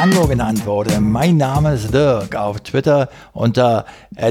Tango 0.00 0.26
genannt 0.26 0.64
wurde. 0.64 0.98
Mein 0.98 1.36
Name 1.36 1.74
ist 1.74 1.92
Dirk, 1.92 2.34
auf 2.34 2.60
Twitter 2.60 3.10
unter 3.34 3.84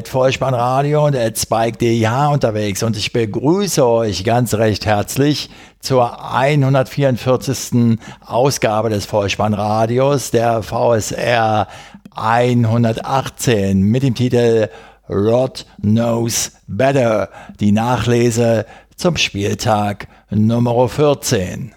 @vollspannradio 0.03 1.05
und 1.05 1.15
@spike.dh 1.15 2.33
unterwegs 2.33 2.81
und 2.81 2.97
ich 2.97 3.13
begrüße 3.13 3.85
euch 3.85 4.23
ganz 4.23 4.55
recht 4.55 4.87
herzlich 4.87 5.51
zur 5.79 6.33
144. 6.33 7.99
Ausgabe 8.25 8.89
des 8.89 9.05
Vollspannradios 9.05 10.31
der 10.31 10.63
VSR 10.63 11.67
118 12.15 13.79
mit 13.79 14.01
dem 14.01 14.15
Titel 14.15 14.69
Rod 15.07 15.67
Knows 15.81 16.53
Better, 16.65 17.29
die 17.59 17.73
Nachlese 17.73 18.65
zum 18.95 19.17
Spieltag 19.17 20.07
Nummer 20.31 20.89
14. 20.89 21.75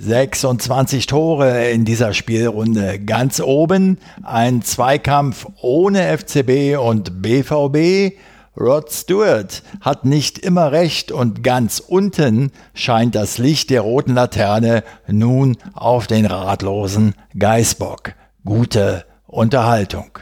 26 0.00 1.06
Tore 1.06 1.70
in 1.70 1.84
dieser 1.84 2.14
Spielrunde. 2.14 3.00
Ganz 3.00 3.40
oben 3.40 3.98
ein 4.22 4.62
Zweikampf 4.62 5.46
ohne 5.60 6.16
FCB 6.16 6.78
und 6.78 7.20
BVB. 7.20 8.16
Rod 8.56 8.92
Stewart 8.92 9.62
hat 9.80 10.04
nicht 10.04 10.38
immer 10.38 10.70
recht 10.72 11.10
und 11.10 11.42
ganz 11.42 11.80
unten 11.80 12.52
scheint 12.74 13.14
das 13.14 13.38
Licht 13.38 13.70
der 13.70 13.80
roten 13.80 14.14
Laterne 14.14 14.84
nun 15.08 15.56
auf 15.74 16.06
den 16.06 16.26
ratlosen 16.26 17.14
Geißbock. 17.36 18.14
Gute 18.44 19.04
Unterhaltung. 19.26 20.18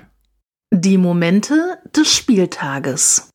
Die 0.72 0.98
Momente 0.98 1.78
des 1.94 2.12
Spieltages. 2.12 3.28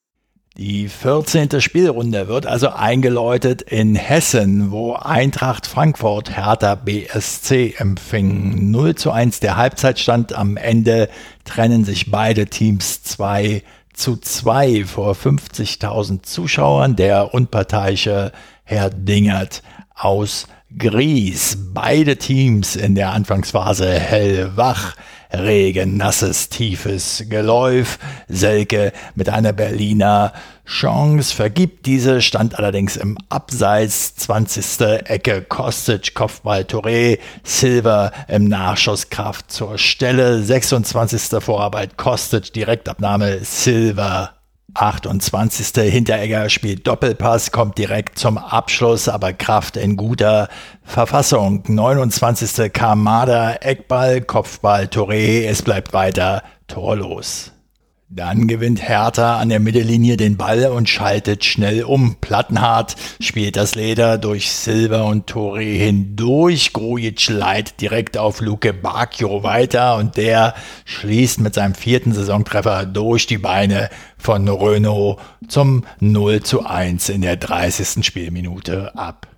Die 0.57 0.89
14. 0.89 1.61
Spielrunde 1.61 2.27
wird 2.27 2.45
also 2.45 2.69
eingeläutet 2.71 3.61
in 3.61 3.95
Hessen, 3.95 4.69
wo 4.69 4.95
Eintracht 4.95 5.65
Frankfurt 5.65 6.35
Hertha 6.35 6.75
BSC 6.75 7.75
empfing. 7.77 8.69
0 8.69 8.95
zu 8.95 9.11
1 9.11 9.39
der 9.39 9.55
Halbzeitstand. 9.55 10.33
Am 10.35 10.57
Ende 10.57 11.07
trennen 11.45 11.85
sich 11.85 12.11
beide 12.11 12.47
Teams 12.47 13.01
2 13.01 13.63
zu 13.93 14.17
2 14.17 14.83
vor 14.83 15.13
50.000 15.13 16.23
Zuschauern. 16.23 16.97
Der 16.97 17.33
unparteiische 17.33 18.33
Herr 18.65 18.89
Dingert 18.89 19.63
aus 19.95 20.47
Gries. 20.77 21.57
Beide 21.73 22.17
Teams 22.17 22.75
in 22.75 22.95
der 22.95 23.13
Anfangsphase 23.13 23.89
hellwach. 23.89 24.95
Regen, 25.33 25.97
nasses, 25.97 26.49
tiefes 26.49 27.25
Geläuf. 27.29 27.99
Selke 28.27 28.91
mit 29.15 29.29
einer 29.29 29.53
Berliner 29.53 30.33
Chance 30.65 31.35
vergibt 31.35 31.85
diese, 31.85 32.21
stand 32.21 32.57
allerdings 32.57 32.95
im 32.97 33.17
Abseits. 33.29 34.15
20. 34.15 34.81
Ecke 35.05 35.41
Kostic, 35.41 36.13
Kopfball 36.13 36.61
Touré, 36.61 37.19
Silver 37.43 38.11
im 38.27 38.45
Nachschuss 38.45 39.09
Kraft 39.09 39.51
zur 39.51 39.77
Stelle. 39.77 40.41
26. 40.43 41.43
Vorarbeit 41.43 41.97
Kostic, 41.97 42.53
Direktabnahme 42.53 43.39
Silver 43.43 44.40
28. 44.73 45.91
Hinteregger 45.91 46.49
spielt 46.49 46.87
Doppelpass, 46.87 47.51
kommt 47.51 47.77
direkt 47.77 48.17
zum 48.17 48.37
Abschluss, 48.37 49.09
aber 49.09 49.33
Kraft 49.33 49.77
in 49.77 49.97
guter 49.97 50.49
Verfassung. 50.83 51.63
29. 51.67 52.71
Kamada, 52.73 53.53
Eckball, 53.61 54.21
Kopfball, 54.21 54.85
Touré, 54.85 55.45
es 55.45 55.61
bleibt 55.61 55.93
weiter 55.93 56.43
torlos. 56.67 57.51
Dann 58.13 58.49
gewinnt 58.49 58.85
Hertha 58.85 59.37
an 59.37 59.47
der 59.47 59.61
Mittellinie 59.61 60.17
den 60.17 60.35
Ball 60.35 60.65
und 60.65 60.89
schaltet 60.89 61.45
schnell 61.45 61.85
um. 61.85 62.17
Plattenhardt 62.19 62.97
spielt 63.21 63.55
das 63.55 63.75
Leder 63.75 64.17
durch 64.17 64.51
Silver 64.51 65.05
und 65.05 65.31
Touré 65.31 65.77
hindurch. 65.77 66.73
Grujic 66.73 67.29
leitet 67.29 67.79
direkt 67.79 68.17
auf 68.17 68.41
Luke 68.41 68.73
Bacchio 68.73 69.43
weiter 69.43 69.95
und 69.95 70.17
der 70.17 70.55
schließt 70.83 71.39
mit 71.39 71.53
seinem 71.53 71.73
vierten 71.73 72.11
Saisontreffer 72.11 72.85
durch 72.85 73.27
die 73.27 73.37
Beine 73.37 73.89
von 74.17 74.49
Renault 74.49 75.21
zum 75.47 75.85
0 76.01 76.43
zu 76.43 76.65
1 76.65 77.07
in 77.07 77.21
der 77.21 77.37
30. 77.37 78.05
Spielminute 78.05 78.93
ab. 78.93 79.30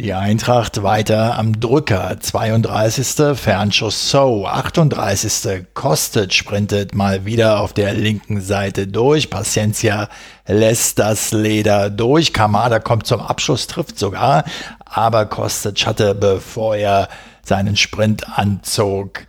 Die 0.00 0.12
Eintracht 0.12 0.82
weiter 0.82 1.38
am 1.38 1.60
Drücker. 1.60 2.16
32. 2.18 3.38
Fernschuss 3.38 4.10
So. 4.10 4.44
38. 4.44 5.66
Kostet 5.72 6.34
sprintet 6.34 6.96
mal 6.96 7.24
wieder 7.24 7.60
auf 7.60 7.72
der 7.72 7.94
linken 7.94 8.40
Seite 8.40 8.88
durch. 8.88 9.30
Paciencia 9.30 10.08
lässt 10.48 10.98
das 10.98 11.30
Leder 11.30 11.90
durch. 11.90 12.32
Kamada 12.32 12.80
kommt 12.80 13.06
zum 13.06 13.20
Abschluss, 13.20 13.68
trifft 13.68 13.96
sogar. 13.96 14.42
Aber 14.84 15.26
Kostic 15.26 15.86
hatte, 15.86 16.16
bevor 16.16 16.74
er 16.74 17.08
seinen 17.44 17.76
Sprint 17.76 18.36
anzog, 18.36 19.20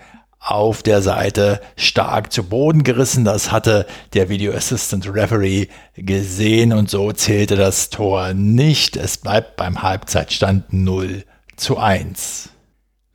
auf 0.46 0.84
der 0.84 1.02
Seite 1.02 1.60
stark 1.76 2.32
zu 2.32 2.44
Boden 2.44 2.84
gerissen. 2.84 3.26
Das 3.26 3.52
hatte 3.52 3.88
der 4.14 4.30
Video 4.30 4.54
Assistant 4.54 5.12
Referee 5.12 5.68
gesehen 5.96 6.72
und 6.72 6.90
so 6.90 7.12
zählte 7.12 7.56
das 7.56 7.90
Tor 7.90 8.34
nicht. 8.34 8.96
Es 8.96 9.18
bleibt 9.18 9.56
beim 9.56 9.82
Halbzeitstand 9.82 10.72
0 10.72 11.24
zu 11.56 11.78
1. 11.78 12.50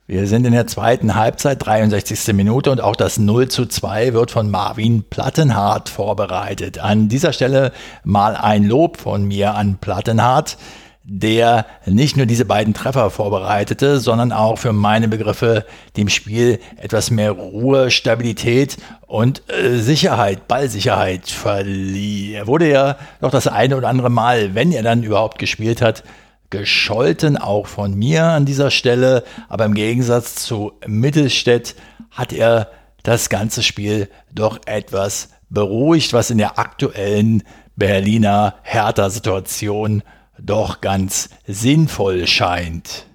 Wir 0.07 0.27
sind 0.27 0.45
in 0.45 0.51
der 0.51 0.67
zweiten 0.67 1.15
Halbzeit, 1.15 1.65
63. 1.65 2.33
Minute 2.33 2.69
und 2.69 2.81
auch 2.81 2.97
das 2.97 3.17
0 3.17 3.47
zu 3.47 3.65
2 3.65 4.13
wird 4.13 4.29
von 4.29 4.51
Marvin 4.51 5.03
Plattenhardt 5.09 5.87
vorbereitet. 5.87 6.79
An 6.79 7.07
dieser 7.07 7.31
Stelle 7.31 7.71
mal 8.03 8.35
ein 8.35 8.65
Lob 8.65 8.97
von 8.97 9.23
mir 9.23 9.55
an 9.55 9.77
Plattenhardt 9.79 10.57
der 11.03 11.65
nicht 11.85 12.15
nur 12.15 12.27
diese 12.27 12.45
beiden 12.45 12.73
Treffer 12.73 13.09
vorbereitete, 13.09 13.99
sondern 13.99 14.31
auch 14.31 14.57
für 14.57 14.71
meine 14.71 15.07
Begriffe 15.07 15.65
dem 15.97 16.09
Spiel 16.09 16.59
etwas 16.77 17.09
mehr 17.09 17.31
Ruhe, 17.31 17.89
Stabilität 17.89 18.77
und 19.07 19.41
äh, 19.49 19.77
Sicherheit, 19.77 20.47
Ballsicherheit 20.47 21.27
verlieh. 21.27 22.33
Er 22.33 22.45
wurde 22.45 22.69
ja 22.69 22.97
doch 23.19 23.31
das 23.31 23.47
eine 23.47 23.77
oder 23.77 23.89
andere 23.89 24.11
Mal, 24.11 24.53
wenn 24.53 24.71
er 24.71 24.83
dann 24.83 25.01
überhaupt 25.01 25.39
gespielt 25.39 25.81
hat, 25.81 26.03
gescholten, 26.51 27.37
auch 27.37 27.65
von 27.65 27.95
mir 27.95 28.25
an 28.25 28.45
dieser 28.45 28.69
Stelle. 28.69 29.23
Aber 29.49 29.65
im 29.65 29.73
Gegensatz 29.73 30.35
zu 30.35 30.73
Mittelstädt 30.85 31.75
hat 32.11 32.31
er 32.31 32.69
das 33.01 33.29
ganze 33.29 33.63
Spiel 33.63 34.07
doch 34.31 34.59
etwas 34.67 35.29
beruhigt, 35.49 36.13
was 36.13 36.29
in 36.29 36.37
der 36.37 36.59
aktuellen 36.59 37.41
Berliner 37.75 38.55
Hertha-Situation 38.61 40.03
doch 40.39 40.81
ganz 40.81 41.29
sinnvoll 41.45 42.27
scheint. 42.27 43.05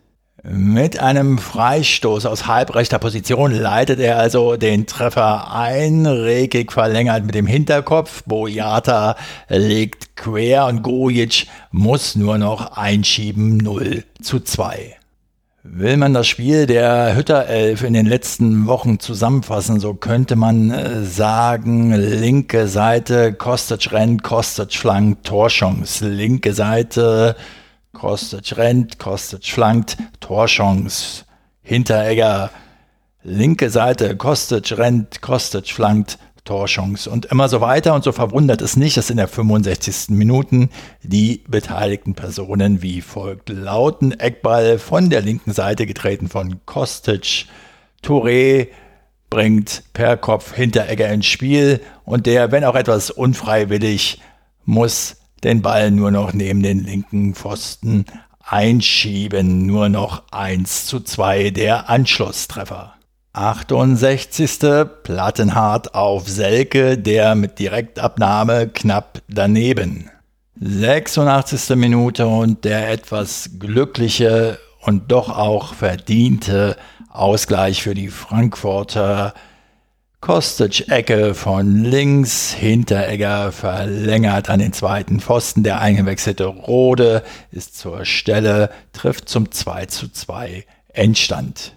Mit 0.49 1.01
einem 1.01 1.39
Freistoß 1.39 2.25
aus 2.27 2.47
halbrechter 2.47 3.01
Position 3.01 3.51
leitet 3.51 3.99
er 3.99 4.19
also 4.19 4.57
den 4.57 4.87
Treffer 4.87 5.53
ein, 5.53 6.07
regig 6.07 6.71
verlängert 6.71 7.25
mit 7.25 7.35
dem 7.35 7.49
Hinterkopf. 7.49 8.23
Boyata 8.27 9.17
legt 9.49 10.15
quer 10.15 10.67
und 10.67 10.83
Gojic 10.83 11.49
muss 11.73 12.15
nur 12.15 12.39
noch 12.39 12.77
einschieben 12.77 13.57
0 13.57 14.05
zu 14.23 14.39
2. 14.39 14.97
Will 15.69 15.97
man 15.97 16.15
das 16.15 16.29
Spiel 16.29 16.67
der 16.67 17.17
Hütterelf 17.17 17.83
in 17.83 17.93
den 17.93 18.07
letzten 18.07 18.67
Wochen 18.67 19.01
zusammenfassen, 19.01 19.81
so 19.81 19.95
könnte 19.95 20.37
man 20.37 20.71
äh, 20.71 21.03
sagen, 21.03 21.93
linke 21.93 22.69
Seite, 22.69 23.33
Kostic 23.33 23.91
rennt, 23.91 24.23
Kostic 24.23 24.75
flankt, 24.75 25.27
Torchance. 25.27 26.07
Linke 26.09 26.53
Seite, 26.53 27.35
Kostic 27.93 28.57
rennt, 28.57 28.99
Kostic 28.99 29.45
flankt, 29.45 29.97
Torchance. 30.21 31.25
Hinteregger, 31.63 32.51
linke 33.25 33.69
Seite, 33.69 34.17
Kostic 34.17 34.79
rennt, 34.79 35.21
Kostic 35.21 35.69
flankt, 35.69 36.19
Torchance 36.47 37.11
und 37.11 37.27
immer 37.27 37.51
so 37.51 37.61
weiter. 37.61 37.95
Und 37.95 38.05
so 38.05 38.13
verwundert 38.13 38.63
es 38.63 38.77
nicht, 38.77 38.97
dass 38.97 39.11
in 39.11 39.19
der 39.19 39.29
65. 39.29 40.09
Minuten 40.11 40.71
die 41.03 41.43
beteiligten 41.47 42.15
Personen 42.15 42.81
wie 42.81 43.03
folgt 43.03 43.51
lauten. 43.51 44.19
Eckball 44.19 44.79
von 44.79 45.11
der 45.11 45.21
linken 45.21 45.53
Seite 45.53 45.85
getreten 45.85 46.29
von 46.29 46.61
Kostic. 46.65 47.45
Touré 48.03 48.69
bringt 49.29 49.83
per 49.93 50.17
Kopf 50.17 50.55
Hinteregger 50.55 51.09
ins 51.09 51.27
Spiel 51.27 51.81
und 52.05 52.27
der, 52.27 52.53
wenn 52.53 52.65
auch 52.65 52.77
etwas 52.77 53.11
unfreiwillig, 53.11 54.21
muss 54.65 55.17
den 55.45 55.63
Ball 55.63 55.91
nur 55.91 56.11
noch 56.11 56.33
neben 56.33 56.63
den 56.63 56.85
linken 56.85 57.35
Pfosten 57.35 58.07
einschieben. 58.41 59.67
Nur 59.67 59.89
noch 59.89 60.23
1 60.31 60.87
zu 60.87 61.01
2 61.01 61.51
der 61.51 61.91
Anschlusstreffer. 61.91 62.96
68. 63.37 64.87
Plattenhardt 65.03 65.95
auf 65.95 66.27
Selke, 66.27 66.97
der 66.97 67.35
mit 67.35 67.59
Direktabnahme 67.59 68.69
knapp 68.69 69.21
daneben. 69.29 70.11
86. 70.59 71.77
Minute 71.77 72.27
und 72.27 72.65
der 72.65 72.91
etwas 72.91 73.51
glückliche 73.59 74.59
und 74.81 75.13
doch 75.13 75.29
auch 75.29 75.75
verdiente 75.75 76.77
Ausgleich 77.11 77.83
für 77.83 77.95
die 77.95 78.09
Frankfurter. 78.09 79.35
Kostic-Ecke 80.23 81.35
von 81.35 81.85
links, 81.85 82.53
Hinteregger 82.53 83.53
verlängert 83.53 84.49
an 84.49 84.61
den 84.61 84.73
zweiten 84.73 85.21
Pfosten. 85.21 85.63
Der 85.63 85.83
eingewechselte 85.83 86.47
Rode 86.47 87.23
ist 87.53 87.77
zur 87.77 88.07
Stelle, 88.07 88.71
trifft 88.95 89.29
zum 89.29 89.53
2 89.53 89.87
zu 89.87 90.09
2 90.09 90.65
Endstand. 90.89 91.76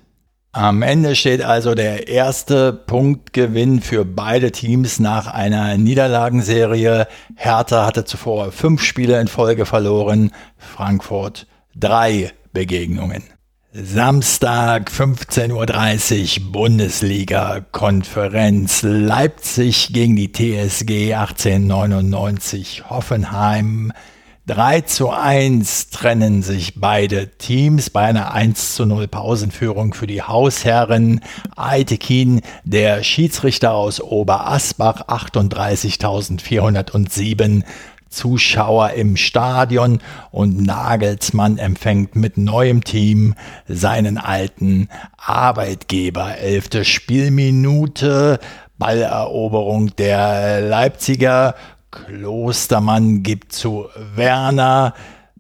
Am 0.52 0.82
Ende 0.82 1.16
steht 1.16 1.44
also 1.44 1.76
der 1.76 2.08
erste 2.08 2.74
Punktgewinn 2.74 3.82
für 3.82 4.04
beide 4.04 4.52
Teams 4.52 5.00
nach 5.00 5.28
einer 5.28 5.78
Niederlagenserie. 5.78 7.08
Hertha 7.36 7.86
hatte 7.86 8.04
zuvor 8.04 8.52
fünf 8.52 8.82
Spiele 8.82 9.22
in 9.22 9.28
Folge 9.28 9.68
verloren, 9.68 10.32
Frankfurt 10.58 11.46
drei 11.76 12.32
Begegnungen. 12.52 13.22
Samstag 13.72 14.90
15.30 14.90 16.42
Uhr 16.42 16.52
Bundesliga-Konferenz 16.52 18.82
Leipzig 18.82 19.94
gegen 19.94 20.16
die 20.16 20.32
TSG 20.32 21.14
1899 21.14 22.90
Hoffenheim. 22.90 23.94
3 24.50 24.82
zu 24.82 25.10
1 25.12 25.92
trennen 25.92 26.42
sich 26.42 26.82
beide 26.82 27.28
Teams 27.38 27.92
bei 27.92 28.02
einer 28.02 28.34
1 28.34 28.74
zu 28.74 28.88
0 28.88 29.08
Pausenführung 29.08 29.94
für 29.94 30.08
die 30.08 30.24
Hausherren. 30.24 31.22
Aitekin, 31.56 32.42
der 32.64 33.04
Schiedsrichter 33.04 33.76
aus 33.76 34.02
Oberasbach, 34.02 35.08
38.407 35.08 37.62
Zuschauer 38.10 38.94
im 38.94 39.18
Stadion 39.18 40.00
und 40.32 40.66
Nagelsmann 40.66 41.60
empfängt 41.60 42.16
mit 42.16 42.40
neuem 42.40 42.84
Team 42.84 43.36
seinen 43.68 44.18
alten 44.18 44.90
Arbeitgeber. 45.18 46.40
Elfte 46.40 46.86
Spielminute, 46.86 48.40
Balleroberung 48.80 49.96
der 49.96 50.62
Leipziger 50.62 51.54
Klostermann 51.92 53.24
gibt 53.24 53.54
zu 53.54 53.88
Werner. 54.16 54.94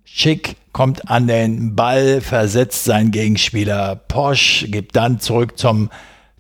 Schick 0.04 0.56
kommt 0.72 1.10
an 1.10 1.28
den 1.28 1.76
Ball, 1.76 2.22
versetzt 2.22 2.86
seinen 2.86 3.12
Gegenspieler 3.12 3.96
Posch, 3.96 4.66
gibt 4.70 4.96
dann 4.96 5.20
zurück 5.20 5.58
zum 5.58 5.90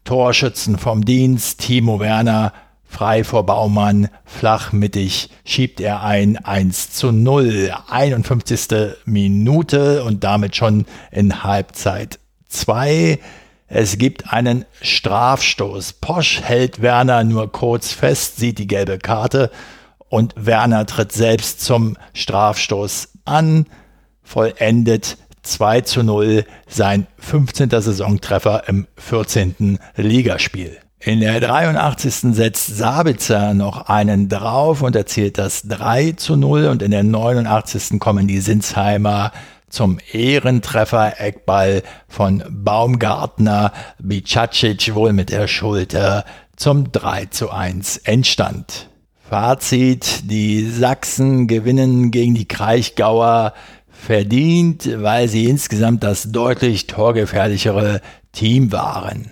Torschützen 0.04 0.78
vom 0.78 1.06
Dienst. 1.06 1.62
Timo 1.62 2.00
Werner 2.00 2.54
frei 2.90 3.24
vor 3.24 3.46
Baumann, 3.46 4.10
flach 4.26 4.72
mittig 4.72 5.30
schiebt 5.46 5.80
er 5.80 6.04
ein 6.04 6.38
1 6.38 6.92
zu 6.92 7.12
0. 7.12 7.72
51. 7.88 8.96
Minute 9.06 10.04
und 10.04 10.24
damit 10.24 10.56
schon 10.56 10.86
in 11.12 11.44
Halbzeit 11.44 12.20
2. 12.48 13.20
Es 13.68 14.00
gibt 14.00 14.34
einen 14.34 14.66
Strafstoß. 14.82 15.94
Posch 15.94 16.42
hält 16.42 16.82
Werner 16.82 17.24
nur 17.24 17.52
kurz 17.52 17.92
fest, 17.92 18.38
sieht 18.38 18.58
die 18.58 18.68
gelbe 18.68 18.98
Karte 18.98 19.52
und 20.10 20.34
Werner 20.36 20.86
tritt 20.86 21.12
selbst 21.12 21.62
zum 21.62 21.98
Strafstoß 22.14 23.10
an, 23.26 23.66
vollendet 24.24 25.18
2 25.44 25.82
zu 25.82 26.04
0 26.04 26.46
sein 26.68 27.08
15. 27.20 27.70
Saisontreffer 27.70 28.68
im 28.68 28.88
14. 28.98 29.80
Ligaspiel. 29.96 30.78
In 31.02 31.22
der 31.22 31.40
83. 31.40 32.36
setzt 32.36 32.76
Sabitzer 32.76 33.54
noch 33.54 33.88
einen 33.88 34.28
drauf 34.28 34.82
und 34.82 34.98
erzielt 34.98 35.38
das 35.38 35.64
3 35.64 36.12
zu 36.14 36.36
0 36.36 36.66
und 36.66 36.82
in 36.82 36.92
der 36.92 37.04
89. 37.04 38.00
kommen 38.00 38.28
die 38.28 38.42
Sinsheimer 38.42 39.32
zum 39.70 40.00
Ehrentreffer 40.12 41.22
Eckball 41.22 41.84
von 42.10 42.44
Baumgartner, 42.50 43.72
Bicacic 44.00 44.94
wohl 44.94 45.14
mit 45.14 45.30
der 45.30 45.48
Schulter 45.48 46.26
zum 46.58 46.92
3 46.92 47.28
zu 47.28 47.50
1 47.50 47.98
Endstand. 48.00 48.90
Fazit, 49.30 50.30
die 50.32 50.68
Sachsen 50.68 51.46
gewinnen 51.46 52.10
gegen 52.10 52.34
die 52.34 52.48
Kraichgauer 52.48 53.54
verdient, 53.88 54.90
weil 55.04 55.28
sie 55.28 55.46
insgesamt 55.46 56.04
das 56.04 56.32
deutlich 56.32 56.88
torgefährlichere 56.88 58.02
Team 58.32 58.72
waren. 58.72 59.30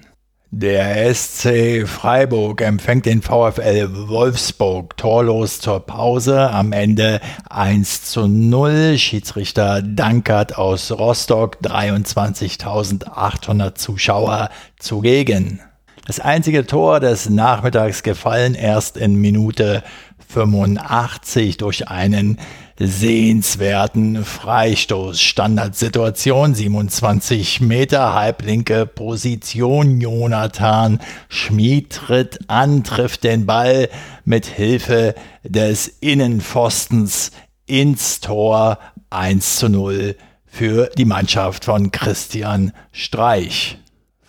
Der 0.51 1.11
SC 1.11 1.88
Freiburg 1.88 2.61
empfängt 2.61 3.07
den 3.07 3.23
VfL 3.23 4.07
Wolfsburg 4.07 4.95
torlos 4.97 5.61
zur 5.61 5.79
Pause. 5.79 6.51
Am 6.51 6.73
Ende 6.73 7.19
1 7.50 8.03
zu 8.03 8.27
0. 8.27 9.00
Schiedsrichter 9.00 9.81
Dankert 9.81 10.59
aus 10.59 10.91
Rostock, 10.91 11.57
23.800 11.63 13.73
Zuschauer 13.73 14.51
zugegen. 14.77 15.59
Das 16.07 16.21
einzige 16.21 16.65
Tor 16.65 17.01
des 17.01 17.30
Nachmittags 17.30 18.01
gefallen 18.01 18.56
erst 18.56 18.95
in 18.95 19.15
Minute 19.15 19.83
85 20.30 21.57
durch 21.57 21.89
einen 21.89 22.39
sehenswerten 22.80 24.24
Freistoß. 24.24 25.19
Standardsituation 25.19 26.56
27 26.56 27.59
Meter, 27.59 28.13
halblinke 28.13 28.86
Position. 28.86 30.00
Jonathan 30.00 31.01
Schmid 31.27 31.89
tritt 31.89 32.39
an, 32.48 32.86
trifft 32.86 33.25
den 33.25 33.45
Ball 33.45 33.89
mit 34.24 34.45
Hilfe 34.45 35.13
des 35.44 35.89
Innenpfostens 36.00 37.31
ins 37.65 38.21
Tor 38.21 38.80
1 39.10 39.57
zu 39.57 39.68
0 39.68 40.15
für 40.45 40.89
die 40.98 41.03
Mannschaft 41.03 41.65
von 41.65 41.92
Christian 41.92 42.71
Streich. 42.94 43.77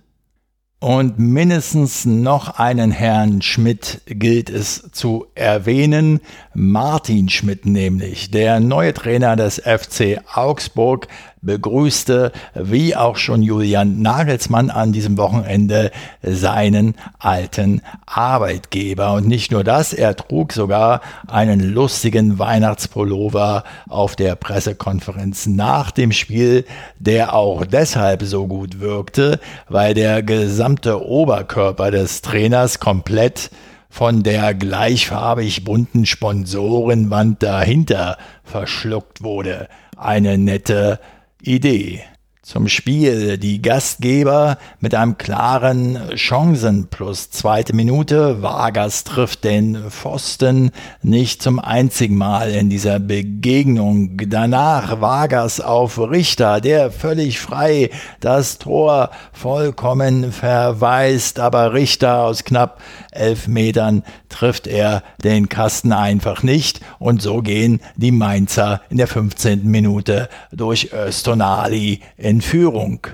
Und 0.84 1.18
mindestens 1.18 2.04
noch 2.04 2.60
einen 2.60 2.92
Herrn 2.92 3.42
Schmidt 3.42 4.02
gilt 4.06 4.50
es 4.50 4.92
zu 4.92 5.28
erwähnen, 5.34 6.20
Martin 6.54 7.30
Schmidt 7.30 7.66
nämlich, 7.66 8.32
der 8.32 8.60
neue 8.60 8.94
Trainer 8.94 9.38
des 9.38 9.62
FC 9.62 10.20
Augsburg, 10.34 11.08
begrüßte, 11.44 12.32
wie 12.56 12.96
auch 12.96 13.18
schon 13.18 13.44
Julian 13.44 14.02
Nagelsmann 14.02 14.70
an 14.70 14.92
diesem 14.92 15.18
Wochenende, 15.18 15.92
seinen 16.22 16.96
alten 17.20 17.82
Arbeitgeber. 18.06 19.14
Und 19.14 19.28
nicht 19.28 19.52
nur 19.52 19.64
das, 19.64 19.94
er 19.94 20.16
trug 20.16 20.54
sogar 20.54 21.02
einen 21.28 21.60
lustigen 21.60 22.40
Weihnachtspullover 22.40 23.64
auf 23.88 24.16
der 24.16 24.36
Pressekonferenz 24.36 25.46
nach 25.46 25.92
dem 25.92 26.12
Spiel, 26.12 26.66
der 26.98 27.34
auch 27.34 27.66
deshalb 27.66 28.24
so 28.24 28.48
gut 28.48 28.80
wirkte, 28.80 29.40
weil 29.68 29.94
der 29.94 30.24
gesamte 30.24 31.06
Oberkörper 31.06 31.92
des 31.92 32.22
Trainers 32.22 32.80
komplett 32.80 33.52
von 33.90 34.24
der 34.24 34.56
gleichfarbig 34.56 35.64
bunten 35.64 36.08
Sponsorenwand 36.08 37.44
dahinter 37.44 38.18
verschluckt 38.44 39.22
wurde. 39.22 39.68
Eine 39.98 40.40
nette 40.40 41.00
Idee. 41.46 42.13
Zum 42.44 42.68
Spiel. 42.68 43.38
Die 43.38 43.62
Gastgeber 43.62 44.58
mit 44.82 44.94
einem 44.94 45.18
klaren 45.18 45.98
Chancen 46.16 46.88
plus 46.88 47.32
zweite 47.32 47.74
Minute. 47.74 48.42
Vargas 48.42 49.06
trifft 49.06 49.46
den 49.46 49.90
Pfosten 49.90 50.72
nicht 51.02 51.42
zum 51.42 51.60
einzigen 51.60 52.18
Mal 52.18 52.52
in 52.52 52.70
dieser 52.70 53.00
Begegnung. 53.00 54.18
Danach 54.28 55.00
Vargas 55.00 55.62
auf 55.62 55.98
Richter, 55.98 56.60
der 56.60 56.92
völlig 56.92 57.40
frei 57.40 57.90
das 58.20 58.58
Tor 58.58 59.12
vollkommen 59.32 60.34
verweist, 60.34 61.40
aber 61.40 61.74
Richter 61.74 62.24
aus 62.24 62.44
knapp 62.44 62.82
elf 63.12 63.48
Metern 63.48 64.04
trifft 64.28 64.68
er 64.68 65.04
den 65.24 65.48
Kasten 65.48 65.94
einfach 65.94 66.44
nicht 66.44 66.82
und 67.00 67.22
so 67.22 67.42
gehen 67.42 67.80
die 67.96 68.12
Mainzer 68.12 68.82
in 68.90 68.98
der 68.98 69.08
15. 69.08 69.64
Minute 69.64 70.28
durch 70.52 70.90
Östonali 70.92 72.02
in 72.18 72.33
Führung. 72.42 73.08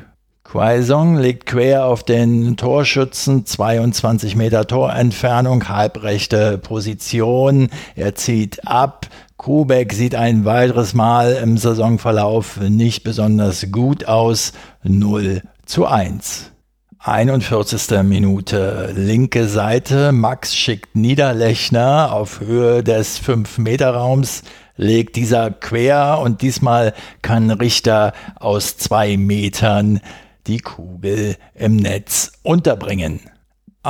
Quaison 0.43 1.15
liegt 1.15 1.45
quer 1.45 1.85
auf 1.85 2.03
den 2.03 2.57
Torschützen, 2.57 3.45
22 3.45 4.35
Meter 4.35 4.65
Torentfernung, 4.65 5.69
halbrechte 5.69 6.57
Position. 6.57 7.69
Er 7.95 8.15
zieht 8.15 8.67
ab. 8.67 9.05
Kubek 9.38 9.93
sieht 9.93 10.15
ein 10.15 10.45
weiteres 10.45 10.95
Mal 10.95 11.33
im 11.33 11.57
Saisonverlauf 11.57 12.59
nicht 12.59 13.03
besonders 13.03 13.71
gut 13.71 14.05
aus. 14.05 14.53
0 14.83 15.43
zu 15.65 15.85
1. 15.85 16.51
41. 17.01 18.03
Minute, 18.03 18.91
linke 18.93 19.47
Seite. 19.47 20.11
Max 20.11 20.53
schickt 20.53 20.97
Niederlechner 20.97 22.11
auf 22.11 22.41
Höhe 22.41 22.83
des 22.83 23.21
5-Meter-Raums, 23.23 24.43
legt 24.75 25.15
dieser 25.15 25.49
quer 25.49 26.19
und 26.21 26.41
diesmal 26.41 26.93
kann 27.21 27.51
Richter 27.51 28.11
aus 28.35 28.75
zwei 28.75 29.15
Metern 29.15 30.01
die 30.45 30.57
Kugel 30.57 31.37
im 31.55 31.77
Netz 31.77 32.33
unterbringen. 32.43 33.21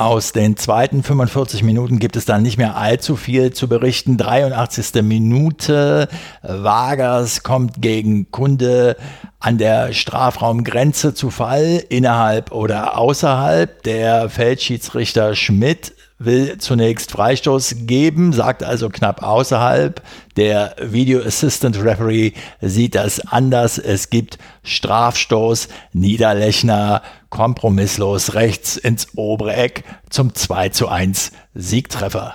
Aus 0.00 0.32
den 0.32 0.56
zweiten 0.56 1.02
45 1.02 1.62
Minuten 1.62 1.98
gibt 1.98 2.16
es 2.16 2.24
dann 2.24 2.40
nicht 2.40 2.56
mehr 2.56 2.74
allzu 2.74 3.16
viel 3.16 3.52
zu 3.52 3.68
berichten. 3.68 4.16
83. 4.16 5.02
Minute. 5.02 6.08
Vargas 6.42 7.42
kommt 7.42 7.82
gegen 7.82 8.30
Kunde 8.30 8.96
an 9.40 9.58
der 9.58 9.92
Strafraumgrenze 9.92 11.12
zu 11.12 11.28
Fall, 11.28 11.84
innerhalb 11.90 12.50
oder 12.50 12.96
außerhalb. 12.96 13.82
Der 13.82 14.30
Feldschiedsrichter 14.30 15.36
Schmidt 15.36 15.92
will 16.18 16.56
zunächst 16.56 17.10
Freistoß 17.10 17.74
geben, 17.80 18.32
sagt 18.32 18.62
also 18.62 18.88
knapp 18.88 19.22
außerhalb. 19.22 20.00
Der 20.38 20.76
Video 20.80 21.20
Assistant 21.20 21.76
Referee 21.84 22.32
sieht 22.62 22.94
das 22.94 23.20
anders. 23.20 23.76
Es 23.76 24.08
gibt 24.08 24.38
Strafstoß. 24.62 25.68
Niederlechner 25.92 27.02
kompromisslos 27.30 28.34
rechts 28.34 28.76
ins 28.76 29.08
obere 29.16 29.54
Eck 29.54 29.84
zum 30.10 30.34
2 30.34 30.68
zu 30.68 30.88
1 30.88 31.32
Siegtreffer. 31.54 32.34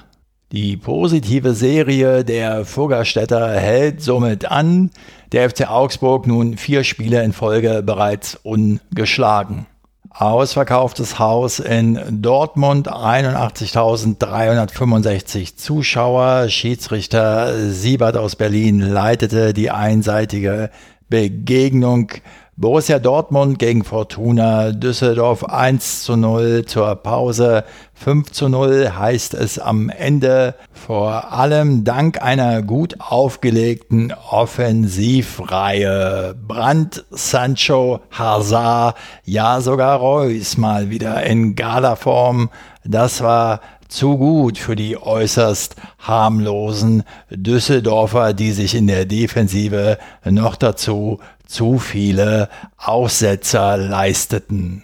Die 0.51 0.77
positive 0.77 1.53
Serie 1.53 2.23
der 2.23 2.65
Fuggerstädter 2.65 3.59
hält 3.59 4.01
somit 4.01 4.49
an. 4.49 4.89
Der 5.31 5.47
FC 5.49 5.69
Augsburg 5.69 6.25
nun 6.27 6.57
vier 6.57 6.83
Spiele 6.83 7.23
in 7.23 7.33
Folge 7.33 7.83
bereits 7.83 8.39
ungeschlagen. 8.41 9.67
Ausverkauftes 10.11 11.19
Haus 11.19 11.59
in 11.59 12.21
Dortmund, 12.21 12.89
81.365 12.89 15.57
Zuschauer. 15.57 16.47
Schiedsrichter 16.47 17.69
Siebert 17.69 18.15
aus 18.15 18.37
Berlin 18.37 18.79
leitete 18.79 19.53
die 19.53 19.71
einseitige 19.71 20.69
Begegnung. 21.09 22.11
Borussia 22.57 22.99
Dortmund 22.99 23.59
gegen 23.59 23.83
Fortuna 23.83 24.71
Düsseldorf 24.71 25.43
1 25.43 26.03
zu 26.03 26.15
0 26.15 26.63
zur 26.65 26.95
Pause. 26.95 27.65
5 27.95 28.31
zu 28.31 28.47
0 28.47 28.93
heißt 28.97 29.33
es 29.33 29.59
am 29.59 29.89
Ende. 29.89 30.55
Vor 30.71 31.33
allem 31.33 31.83
dank 31.83 32.21
einer 32.21 32.61
gut 32.61 32.95
aufgelegten 32.99 34.13
Offensivreihe. 34.29 36.33
Brandt, 36.47 37.03
Sancho, 37.11 37.99
Hazard, 38.09 38.95
ja 39.25 39.59
sogar 39.59 39.99
Reus 39.99 40.55
mal 40.55 40.89
wieder 40.89 41.23
in 41.23 41.55
Galaform. 41.55 42.49
Das 42.85 43.21
war 43.21 43.59
zu 43.87 44.17
gut 44.17 44.57
für 44.57 44.75
die 44.75 44.97
äußerst 44.97 45.75
harmlosen 45.99 47.03
Düsseldorfer, 47.29 48.33
die 48.33 48.51
sich 48.51 48.75
in 48.75 48.87
der 48.87 49.05
Defensive 49.05 49.97
noch 50.23 50.55
dazu 50.55 51.19
zu 51.45 51.79
viele 51.79 52.49
Aussetzer 52.77 53.77
leisteten. 53.77 54.83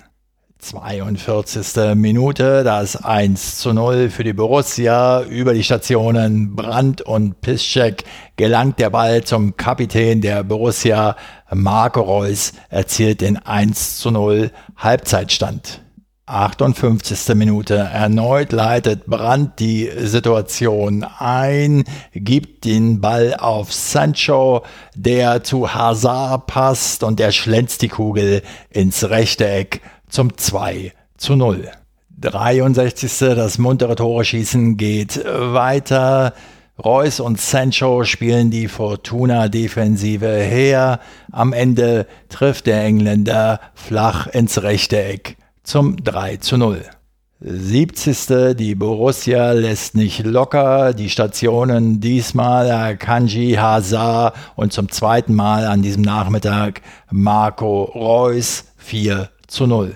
42. 0.62 1.96
Minute, 1.96 2.64
das 2.64 2.96
1 2.96 3.58
zu 3.58 3.74
0 3.74 4.12
für 4.12 4.24
die 4.24 4.34
Borussia. 4.34 5.22
Über 5.24 5.56
die 5.56 5.64
Stationen 5.64 6.56
Brandt 6.56 7.02
und 7.02 7.42
Piszczek 7.42 8.04
gelangt 8.36 8.78
der 8.78 8.92
Ball 8.92 9.24
zum 9.24 9.58
Kapitän 9.58 10.22
der 10.22 10.44
Borussia. 10.44 11.16
Marco 11.52 12.02
Reus 12.02 12.54
erzielt 12.70 13.22
den 13.22 13.38
1 13.38 13.98
zu 13.98 14.12
0 14.12 14.52
Halbzeitstand. 14.78 15.82
58. 16.32 17.36
Minute. 17.36 17.76
Erneut 17.76 18.54
leitet 18.54 19.06
Brandt 19.06 19.60
die 19.60 19.90
Situation 19.98 21.06
ein, 21.20 21.84
gibt 22.14 22.64
den 22.64 23.02
Ball 23.02 23.36
auf 23.36 23.74
Sancho, 23.74 24.64
der 24.96 25.44
zu 25.44 25.74
Hazard 25.74 26.48
passt 26.48 27.04
und 27.04 27.20
der 27.20 27.32
schlänzt 27.32 27.82
die 27.82 27.90
Kugel 27.90 28.44
ins 28.70 29.10
rechte 29.10 29.48
Eck 29.48 29.82
zum 30.08 30.38
2 30.38 30.94
zu 31.18 31.36
0. 31.36 31.70
63. 32.18 33.20
Das 33.20 33.58
muntere 33.58 33.96
Tore 33.96 34.24
schießen 34.24 34.78
geht 34.78 35.22
weiter. 35.26 36.34
Reus 36.84 37.20
und 37.20 37.42
Sancho 37.42 38.06
spielen 38.06 38.52
die 38.52 38.68
Fortuna-Defensive 38.70 40.28
her. 40.28 41.00
Am 41.32 41.52
Ende 41.52 42.08
trifft 42.30 42.68
der 42.68 42.84
Engländer 42.84 43.60
flach 43.76 44.28
ins 44.28 44.64
rechte 44.64 45.04
Eck 45.04 45.38
zum 45.64 46.04
3 46.04 46.38
zu 46.38 46.58
0. 46.58 46.84
70. 47.44 48.56
Die 48.56 48.76
Borussia 48.76 49.52
lässt 49.54 49.96
nicht 49.96 50.24
locker. 50.24 50.94
Die 50.94 51.10
Stationen 51.10 52.00
diesmal 52.00 52.96
Kanji 52.98 53.54
Hazard 53.54 54.36
und 54.56 54.72
zum 54.74 54.90
zweiten 54.90 55.34
Mal 55.34 55.66
an 55.66 55.82
diesem 55.82 56.04
Nachmittag 56.04 56.82
Marco 57.10 57.84
Reus 57.84 58.66
4 58.78 59.30
zu 59.48 59.66
0. 59.66 59.96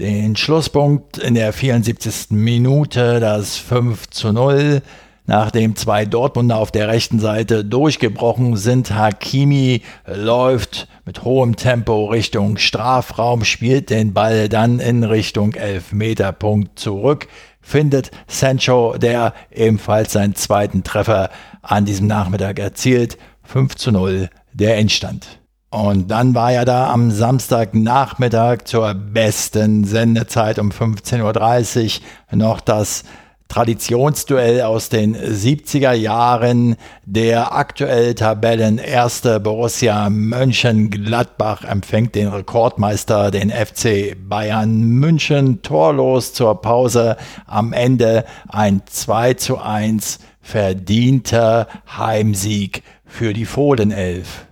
Den 0.00 0.36
Schlusspunkt 0.36 1.18
in 1.18 1.34
der 1.34 1.52
74. 1.52 2.30
Minute, 2.30 3.18
das 3.18 3.56
5 3.56 4.10
zu 4.10 4.32
0. 4.32 4.82
Nachdem 5.28 5.76
zwei 5.76 6.06
Dortmunder 6.06 6.56
auf 6.56 6.70
der 6.70 6.88
rechten 6.88 7.20
Seite 7.20 7.62
durchgebrochen 7.62 8.56
sind, 8.56 8.94
Hakimi 8.94 9.82
läuft 10.06 10.88
mit 11.04 11.22
hohem 11.22 11.54
Tempo 11.54 12.06
Richtung 12.06 12.56
Strafraum, 12.56 13.44
spielt 13.44 13.90
den 13.90 14.14
Ball 14.14 14.48
dann 14.48 14.78
in 14.80 15.04
Richtung 15.04 15.52
Elfmeterpunkt 15.52 16.78
zurück, 16.78 17.28
findet 17.60 18.10
Sancho, 18.26 18.96
der 18.96 19.34
ebenfalls 19.50 20.14
seinen 20.14 20.34
zweiten 20.34 20.82
Treffer 20.82 21.28
an 21.60 21.84
diesem 21.84 22.06
Nachmittag 22.06 22.58
erzielt. 22.58 23.18
5 23.42 23.74
zu 23.74 23.92
0 23.92 24.30
der 24.54 24.78
Endstand. 24.78 25.40
Und 25.68 26.10
dann 26.10 26.34
war 26.34 26.52
ja 26.52 26.64
da 26.64 26.90
am 26.90 27.10
Samstagnachmittag 27.10 28.64
zur 28.64 28.94
besten 28.94 29.84
Sendezeit 29.84 30.58
um 30.58 30.70
15.30 30.70 32.00
Uhr 32.32 32.38
noch 32.38 32.62
das 32.62 33.04
Traditionsduell 33.48 34.60
aus 34.60 34.90
den 34.90 35.16
70er 35.16 35.92
Jahren. 35.92 36.76
Der 37.06 37.54
aktuell 37.54 38.14
Tabellenerste 38.14 39.40
Borussia 39.40 40.10
Mönchengladbach 40.10 41.64
empfängt 41.64 42.14
den 42.14 42.28
Rekordmeister, 42.28 43.30
den 43.30 43.50
FC 43.50 44.16
Bayern 44.28 44.82
München, 44.82 45.62
torlos 45.62 46.34
zur 46.34 46.60
Pause. 46.60 47.16
Am 47.46 47.72
Ende 47.72 48.26
ein 48.48 48.82
2 48.84 49.34
zu 49.34 49.58
1 49.58 50.18
verdienter 50.42 51.68
Heimsieg 51.96 52.82
für 53.06 53.32
die 53.32 53.46
Fohlenelf 53.46 54.46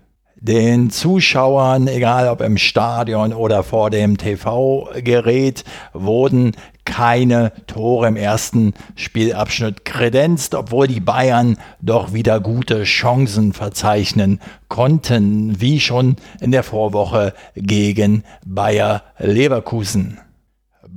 den 0.47 0.91
Zuschauern, 0.91 1.89
egal 1.89 2.29
ob 2.29 2.41
im 2.41 2.57
Stadion 2.57 3.33
oder 3.33 3.63
vor 3.63 3.91
dem 3.91 4.17
TV-Gerät, 4.17 5.65
wurden 5.93 6.53
keine 6.87 7.53
Tore 7.67 8.09
im 8.09 8.17
ersten 8.17 8.73
Spielabschnitt 8.95 9.85
kredenzt, 9.85 10.55
obwohl 10.55 10.87
die 10.87 11.01
Bayern 11.01 11.59
doch 11.83 12.15
wieder 12.15 12.41
gute 12.41 12.85
Chancen 12.85 13.53
verzeichnen 13.53 14.41
konnten, 14.69 15.61
wie 15.61 15.81
schon 15.81 16.17
in 16.41 16.53
der 16.53 16.63
Vorwoche 16.63 17.35
gegen 17.55 18.25
Bayer 18.47 19.03
Leverkusen. 19.19 20.19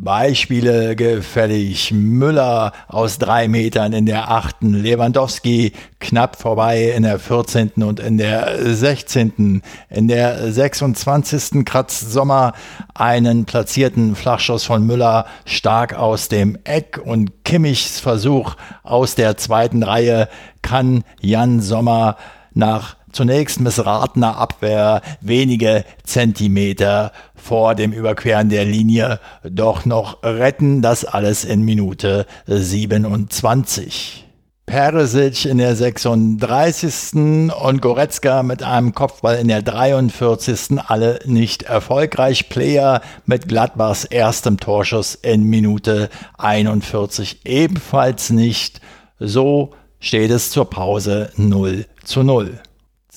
Beispiele 0.02 0.96
gefällig. 0.96 1.92
Müller 1.92 2.72
aus 2.88 3.18
drei 3.18 3.50
Metern 3.50 3.92
in 3.92 4.06
der 4.06 4.32
achten, 4.32 4.74
Lewandowski 4.74 5.74
knapp 6.00 6.38
vorbei 6.38 6.94
in 6.96 7.04
der 7.04 7.20
14. 7.20 7.84
und 7.84 8.00
in 8.00 8.18
der 8.18 8.74
16. 8.74 9.62
In 9.90 10.08
der 10.08 10.54
26. 10.54 11.66
kratzt 11.66 12.14
Sommer 12.14 12.54
einen 12.94 13.44
platzierten 13.44 14.16
Flachschuss 14.16 14.64
von 14.64 14.86
Müller 14.86 15.26
stark 15.44 15.94
aus 15.94 16.30
dem 16.30 16.58
Eck 16.64 17.02
und 17.04 17.44
Kimmichs 17.44 18.00
Versuch 18.00 18.56
aus 18.84 19.16
der 19.16 19.36
zweiten 19.36 19.84
Reihe 19.84 20.30
kann 20.62 21.04
Jan 21.20 21.60
Sommer 21.60 22.16
nach 22.54 22.96
zunächst 23.12 23.60
missratener 23.60 24.38
Abwehr 24.38 25.02
wenige 25.22 25.86
Zentimeter 26.04 27.12
vor 27.36 27.76
dem 27.76 27.92
Überqueren 27.92 28.50
der 28.50 28.66
Linie 28.66 29.20
doch 29.44 29.86
noch 29.86 30.24
retten. 30.24 30.82
Das 30.82 31.06
alles 31.06 31.46
in 31.46 31.62
Minute 31.62 32.26
27. 32.48 34.26
Peresic 34.70 35.46
in 35.46 35.58
der 35.58 35.76
36. 35.76 37.16
und 37.16 37.82
Goretzka 37.82 38.44
mit 38.44 38.62
einem 38.62 38.94
Kopfball 38.94 39.38
in 39.38 39.48
der 39.48 39.64
43. 39.64 40.80
alle 40.86 41.20
nicht 41.26 41.64
erfolgreich. 41.64 42.50
Player 42.50 43.02
mit 43.26 43.48
Gladbachs 43.48 44.06
erstem 44.06 44.60
Torschuss 44.60 45.16
in 45.16 45.46
Minute 45.46 46.12
41 46.38 47.46
ebenfalls 47.46 48.30
nicht. 48.30 48.80
So 49.18 49.72
steht 50.00 50.30
es 50.30 50.52
zur 50.52 50.70
Pause 50.70 51.32
0 51.36 51.88
zu 52.04 52.22
0. 52.22 52.62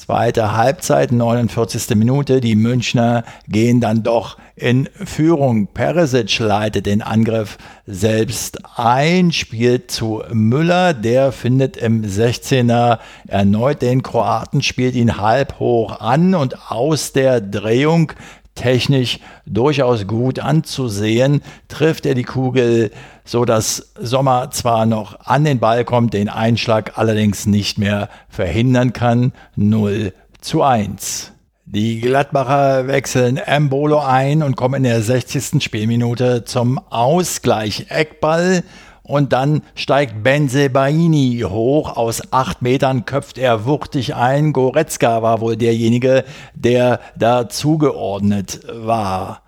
Zweite 0.05 0.57
Halbzeit, 0.57 1.13
49. 1.13 1.95
Minute. 1.95 2.41
Die 2.41 2.57
Münchner 2.57 3.23
gehen 3.47 3.81
dann 3.81 4.03
doch 4.03 4.37
in 4.57 4.89
Führung. 4.97 5.69
Peresic 5.69 6.41
leitet 6.41 6.87
den 6.87 7.03
Angriff 7.03 7.57
selbst 7.87 8.59
ein, 8.77 9.31
spielt 9.31 9.93
zu 9.93 10.25
Müller. 10.33 10.93
Der 10.93 11.31
findet 11.31 11.77
im 11.77 12.03
16er 12.03 12.99
erneut 13.29 13.81
den 13.81 14.03
Kroaten, 14.03 14.61
spielt 14.63 14.97
ihn 14.97 15.19
halb 15.19 15.61
hoch 15.61 16.01
an 16.01 16.35
und 16.35 16.73
aus 16.73 17.13
der 17.13 17.41
Drehung 17.41 18.11
technisch 18.55 19.21
durchaus 19.47 20.07
gut 20.07 20.39
anzusehen, 20.39 21.43
trifft 21.69 22.07
er 22.07 22.15
die 22.15 22.25
Kugel, 22.25 22.91
so 23.25 23.45
dass 23.45 23.93
Sommer 23.99 24.51
zwar 24.51 24.87
noch 24.87 25.21
an 25.21 25.45
den 25.45 25.59
Ball 25.59 25.85
kommt, 25.85 26.15
den 26.15 26.29
Einschlag 26.29 26.99
allerdings 26.99 27.47
nicht 27.47 27.79
mehr 27.79 28.09
verhindern 28.29 28.93
kann. 28.93 29.33
0 29.57 30.13
zu 30.41 30.63
1. 30.63 31.33
Die 31.65 32.01
Gladbacher 32.01 32.87
wechseln 32.87 33.39
Embolo 33.39 34.01
ein 34.01 34.43
und 34.43 34.57
kommen 34.57 34.75
in 34.75 34.83
der 34.83 35.01
60. 35.01 35.63
Spielminute 35.63 36.45
zum 36.45 36.79
Ausgleich. 36.91 37.87
Eckball 37.89 38.63
und 39.03 39.33
dann 39.33 39.63
steigt 39.75 40.23
Benzebaini 40.23 41.45
hoch. 41.49 41.97
Aus 41.97 42.33
acht 42.33 42.63
Metern 42.63 43.05
köpft 43.05 43.39
er 43.39 43.65
wuchtig 43.65 44.15
ein. 44.15 44.53
Goretzka 44.53 45.23
war 45.23 45.41
wohl 45.41 45.57
derjenige, 45.57 46.25
der 46.55 47.01
da 47.17 47.49
zugeordnet 47.49 48.61
war. 48.73 49.43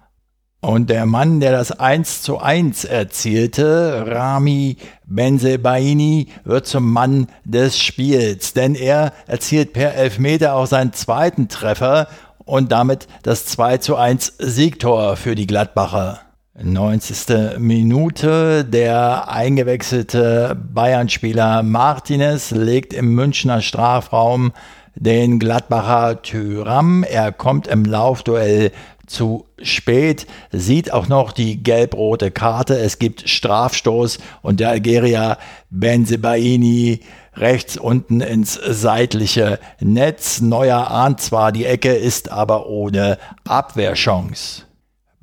Und 0.60 0.88
der 0.88 1.04
Mann, 1.04 1.40
der 1.40 1.52
das 1.52 1.72
1 1.72 2.22
zu 2.22 2.38
1 2.38 2.86
erzielte, 2.86 4.06
Rami 4.06 4.78
Benzebaini, 5.04 6.28
wird 6.44 6.66
zum 6.66 6.90
Mann 6.90 7.26
des 7.44 7.78
Spiels, 7.78 8.54
denn 8.54 8.74
er 8.74 9.12
erzielt 9.26 9.74
per 9.74 9.94
Elfmeter 9.94 10.54
auch 10.54 10.66
seinen 10.66 10.94
zweiten 10.94 11.48
Treffer 11.48 12.08
und 12.46 12.72
damit 12.72 13.08
das 13.22 13.44
2 13.44 13.76
zu 13.76 13.96
1 13.96 14.36
Siegtor 14.38 15.16
für 15.16 15.34
die 15.34 15.46
Gladbacher. 15.46 16.20
90. 16.62 17.58
Minute. 17.58 18.64
Der 18.64 19.28
eingewechselte 19.28 20.56
Bayern-Spieler 20.72 21.64
Martinez 21.64 22.52
legt 22.52 22.92
im 22.92 23.14
Münchner 23.14 23.60
Strafraum 23.60 24.52
den 24.94 25.40
Gladbacher 25.40 26.22
Tyram. 26.22 27.02
Er 27.02 27.32
kommt 27.32 27.66
im 27.66 27.84
Laufduell 27.84 28.70
zu 29.06 29.46
spät, 29.60 30.26
sieht 30.50 30.92
auch 30.92 31.08
noch 31.08 31.32
die 31.32 31.62
gelb-rote 31.62 32.30
Karte. 32.30 32.78
Es 32.78 32.98
gibt 32.98 33.28
Strafstoß 33.28 34.18
und 34.40 34.60
der 34.60 34.70
Algerier 34.70 35.38
Benzebaini 35.70 37.00
rechts 37.34 37.76
unten 37.76 38.20
ins 38.20 38.54
seitliche 38.54 39.58
Netz. 39.80 40.40
Neuer 40.40 40.88
ahnt 40.90 41.20
zwar 41.20 41.50
die 41.50 41.66
Ecke, 41.66 41.92
ist 41.92 42.30
aber 42.30 42.68
ohne 42.68 43.18
Abwehrchance. 43.44 44.62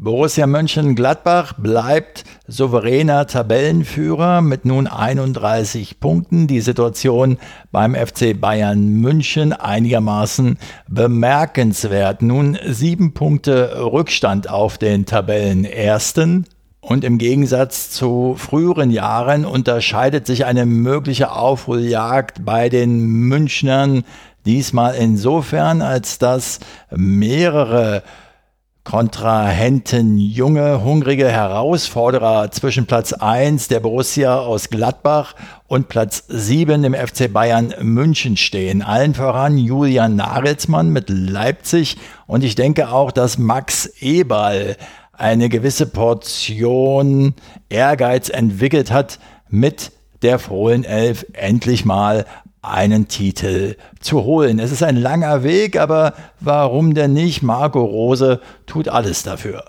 Borussia 0.03 0.47
Mönchengladbach 0.47 1.53
bleibt 1.53 2.23
souveräner 2.47 3.27
Tabellenführer 3.27 4.41
mit 4.41 4.65
nun 4.65 4.87
31 4.87 5.99
Punkten. 5.99 6.47
Die 6.47 6.61
Situation 6.61 7.37
beim 7.71 7.93
FC 7.93 8.33
Bayern 8.41 8.83
München 8.83 9.53
einigermaßen 9.53 10.57
bemerkenswert. 10.87 12.23
Nun 12.23 12.57
sieben 12.65 13.13
Punkte 13.13 13.77
Rückstand 13.79 14.49
auf 14.49 14.79
den 14.79 15.05
Tabellenersten. 15.05 16.47
Und 16.79 17.03
im 17.03 17.19
Gegensatz 17.19 17.91
zu 17.91 18.33
früheren 18.39 18.89
Jahren 18.89 19.45
unterscheidet 19.45 20.25
sich 20.25 20.45
eine 20.45 20.65
mögliche 20.65 21.31
Aufholjagd 21.31 22.43
bei 22.43 22.69
den 22.69 23.05
Münchnern 23.05 24.03
diesmal 24.47 24.95
insofern, 24.95 25.83
als 25.83 26.17
dass 26.17 26.59
mehrere 26.89 28.01
Kontrahenten 28.83 30.17
junge, 30.17 30.83
hungrige 30.83 31.29
Herausforderer 31.29 32.49
zwischen 32.49 32.87
Platz 32.87 33.13
1 33.13 33.67
der 33.67 33.79
Borussia 33.79 34.39
aus 34.39 34.69
Gladbach 34.69 35.35
und 35.67 35.87
Platz 35.87 36.23
7 36.27 36.83
im 36.83 36.95
FC 36.95 37.31
Bayern 37.31 37.75
München 37.81 38.37
stehen. 38.37 38.81
Allen 38.81 39.13
voran 39.13 39.59
Julian 39.59 40.15
Nagelsmann 40.15 40.89
mit 40.89 41.09
Leipzig 41.09 41.97
und 42.25 42.43
ich 42.43 42.55
denke 42.55 42.89
auch, 42.89 43.11
dass 43.11 43.37
Max 43.37 43.85
Eberl 43.99 44.75
eine 45.13 45.49
gewisse 45.49 45.85
Portion 45.85 47.35
Ehrgeiz 47.69 48.29
entwickelt 48.29 48.91
hat, 48.91 49.19
mit 49.47 49.91
der 50.23 50.39
Fohlen 50.39 50.83
Elf 50.83 51.25
endlich 51.33 51.85
mal 51.85 52.25
einen 52.61 53.07
Titel 53.07 53.75
zu 53.99 54.23
holen. 54.23 54.59
Es 54.59 54.71
ist 54.71 54.83
ein 54.83 54.97
langer 54.97 55.43
Weg, 55.43 55.79
aber 55.79 56.13
warum 56.39 56.93
denn 56.93 57.13
nicht? 57.13 57.41
Marco 57.41 57.83
Rose 57.83 58.39
tut 58.65 58.87
alles 58.87 59.23
dafür. 59.23 59.63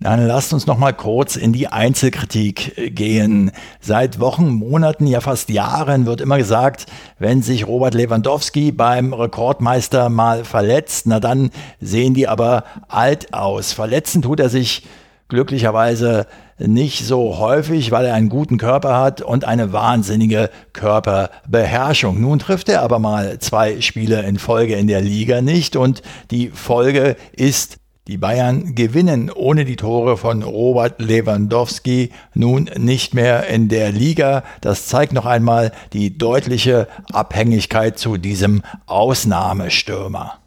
Dann 0.00 0.26
lasst 0.26 0.52
uns 0.52 0.66
noch 0.66 0.76
mal 0.76 0.92
kurz 0.92 1.36
in 1.36 1.52
die 1.52 1.68
Einzelkritik 1.68 2.94
gehen. 2.94 3.52
Seit 3.80 4.18
Wochen, 4.18 4.48
Monaten, 4.48 5.06
ja 5.06 5.20
fast 5.20 5.48
Jahren 5.48 6.04
wird 6.04 6.20
immer 6.20 6.36
gesagt, 6.36 6.86
wenn 7.18 7.42
sich 7.42 7.66
Robert 7.66 7.94
Lewandowski 7.94 8.72
beim 8.72 9.14
Rekordmeister 9.14 10.10
mal 10.10 10.44
verletzt, 10.44 11.06
na 11.06 11.20
dann 11.20 11.50
sehen 11.80 12.12
die 12.12 12.26
aber 12.26 12.64
alt 12.88 13.32
aus. 13.32 13.72
Verletzen 13.72 14.20
tut 14.20 14.40
er 14.40 14.48
sich 14.48 14.82
glücklicherweise 15.28 16.26
nicht 16.58 17.04
so 17.04 17.38
häufig, 17.38 17.90
weil 17.90 18.06
er 18.06 18.14
einen 18.14 18.28
guten 18.28 18.58
Körper 18.58 18.96
hat 18.96 19.20
und 19.22 19.44
eine 19.44 19.72
wahnsinnige 19.72 20.50
Körperbeherrschung. 20.72 22.20
Nun 22.20 22.38
trifft 22.38 22.68
er 22.68 22.82
aber 22.82 22.98
mal 22.98 23.38
zwei 23.40 23.80
Spiele 23.80 24.22
in 24.22 24.38
Folge 24.38 24.74
in 24.76 24.86
der 24.86 25.00
Liga 25.00 25.40
nicht 25.40 25.76
und 25.76 26.02
die 26.30 26.48
Folge 26.48 27.16
ist 27.32 27.78
die 28.06 28.18
Bayern 28.18 28.74
gewinnen 28.74 29.30
ohne 29.30 29.64
die 29.64 29.76
Tore 29.76 30.18
von 30.18 30.42
Robert 30.42 31.00
Lewandowski 31.00 32.10
nun 32.34 32.68
nicht 32.76 33.14
mehr 33.14 33.46
in 33.46 33.68
der 33.70 33.92
Liga. 33.92 34.44
Das 34.60 34.88
zeigt 34.88 35.14
noch 35.14 35.24
einmal 35.24 35.72
die 35.94 36.18
deutliche 36.18 36.86
Abhängigkeit 37.12 37.98
zu 37.98 38.18
diesem 38.18 38.62
Ausnahmestürmer. 38.84 40.43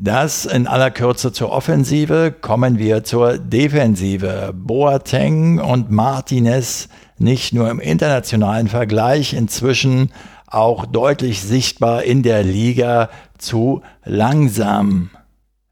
Das 0.00 0.46
in 0.46 0.68
aller 0.68 0.92
Kürze 0.92 1.32
zur 1.32 1.50
Offensive. 1.50 2.32
Kommen 2.40 2.78
wir 2.78 3.02
zur 3.02 3.36
Defensive. 3.36 4.52
Boateng 4.54 5.58
und 5.58 5.90
Martinez 5.90 6.88
nicht 7.18 7.52
nur 7.52 7.68
im 7.68 7.80
internationalen 7.80 8.68
Vergleich, 8.68 9.34
inzwischen 9.34 10.12
auch 10.46 10.86
deutlich 10.86 11.42
sichtbar 11.42 12.04
in 12.04 12.22
der 12.22 12.44
Liga 12.44 13.10
zu 13.38 13.82
langsam. 14.04 15.10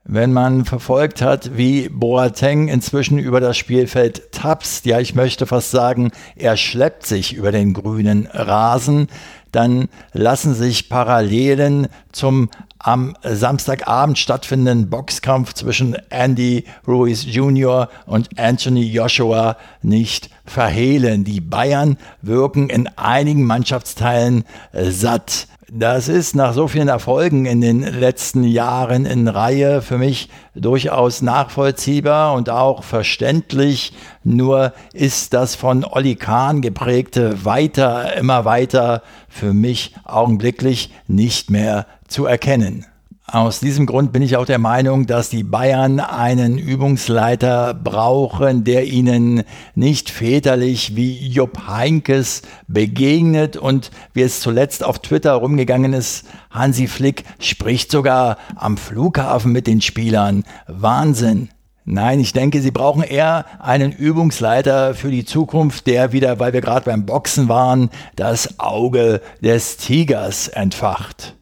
Wenn 0.03 0.33
man 0.33 0.65
verfolgt 0.65 1.23
hat, 1.23 1.57
wie 1.57 1.89
Boateng 1.89 2.67
inzwischen 2.67 3.21
über 3.21 3.39
das 3.41 3.57
Spielfeld 3.57 4.33
tapst, 4.33 4.87
ja 4.87 4.99
ich 4.99 5.15
möchte 5.15 5.47
fast 5.47 5.71
sagen, 5.71 6.11
er 6.35 6.57
schleppt 6.57 7.07
sich 7.07 7.35
über 7.35 7.53
den 7.53 7.75
grünen 7.75 8.27
Rasen, 8.33 9.07
dann 9.53 9.89
lassen 10.13 10.55
sich 10.55 10.89
Parallelen 10.89 11.89
zum 12.13 12.51
am 12.79 13.17
Samstagabend 13.23 14.17
stattfindenden 14.17 14.89
Boxkampf 14.89 15.55
zwischen 15.55 15.97
Andy 16.11 16.65
Ruiz 16.87 17.25
Jr. 17.25 17.89
und 18.07 18.39
Anthony 18.39 18.85
Joshua 18.85 19.57
nicht 19.83 20.31
verhehlen. 20.45 21.25
Die 21.25 21.41
Bayern 21.41 21.97
wirken 22.23 22.71
in 22.71 22.87
einigen 22.97 23.45
Mannschaftsteilen 23.45 24.45
satt. 24.73 25.49
Das 25.73 26.07
ist 26.07 26.37
nach 26.37 26.53
so 26.53 26.69
vielen 26.69 26.87
Erfolgen 26.87 27.45
in 27.45 27.61
den 27.61 27.81
letzten 27.81 28.45
Jahren 28.45 29.05
in 29.05 29.27
Reihe 29.27 29.83
für 29.83 29.99
mich 29.99 30.29
durchaus 30.55 31.23
nachvollziehbar 31.23 32.35
und 32.35 32.51
auch 32.51 32.85
verständlich. 32.85 33.93
Nur 34.23 34.73
ist 34.93 35.35
das 35.35 35.57
von 35.57 35.85
Olli 35.85 36.15
Kahn 36.15 36.61
geprägte 36.61 37.45
Weiter, 37.45 38.17
immer 38.17 38.45
weiter 38.45 39.03
für 39.29 39.53
mich 39.53 39.97
augenblicklich 40.05 40.93
nicht 41.09 41.51
mehr 41.51 41.87
zu 42.07 42.27
erkennen. 42.27 42.87
Aus 43.29 43.59
diesem 43.59 43.87
Grund 43.87 44.13
bin 44.13 44.23
ich 44.23 44.37
auch 44.37 44.47
der 44.47 44.61
Meinung, 44.61 45.07
dass 45.07 45.31
die 45.31 45.43
Bayern 45.43 45.99
einen 45.99 46.59
Übungsleiter 46.59 47.75
brauchen, 47.75 48.63
der 48.63 48.87
ihnen 48.87 49.43
nicht 49.75 50.11
väterlich 50.11 50.95
wie 50.95 51.27
Jupp 51.27 51.67
Heinkes 51.67 52.43
begegnet 52.69 53.57
und 53.57 53.91
wie 54.15 54.23
es 54.23 54.39
zuletzt 54.39 54.85
auf 54.85 55.01
Twitter 55.01 55.33
rumgegangen 55.33 55.93
ist, 55.93 56.25
Hansi 56.51 56.87
Flick 56.87 57.25
spricht 57.41 57.91
sogar 57.91 58.39
am 58.55 58.77
Flughafen 58.77 59.51
mit 59.51 59.67
den 59.67 59.81
Spielern. 59.81 60.45
Wahnsinn. 60.69 61.49
Nein, 61.85 62.21
ich 62.21 62.33
denke, 62.33 62.61
sie 62.61 62.71
brauchen 62.71 63.03
eher 63.03 63.45
einen 63.59 63.91
Übungsleiter 63.91 64.95
für 64.95 65.11
die 65.11 65.25
Zukunft, 65.25 65.89
der 65.89 66.13
wieder, 66.13 66.39
weil 66.39 66.53
wir 66.53 66.61
gerade 66.61 66.85
beim 66.85 67.07
Boxen 67.07 67.49
waren, 67.49 67.91
das 68.15 68.61
Auge 68.61 69.21
des 69.43 69.79
Tigers 69.79 70.47
entfacht. 70.47 71.37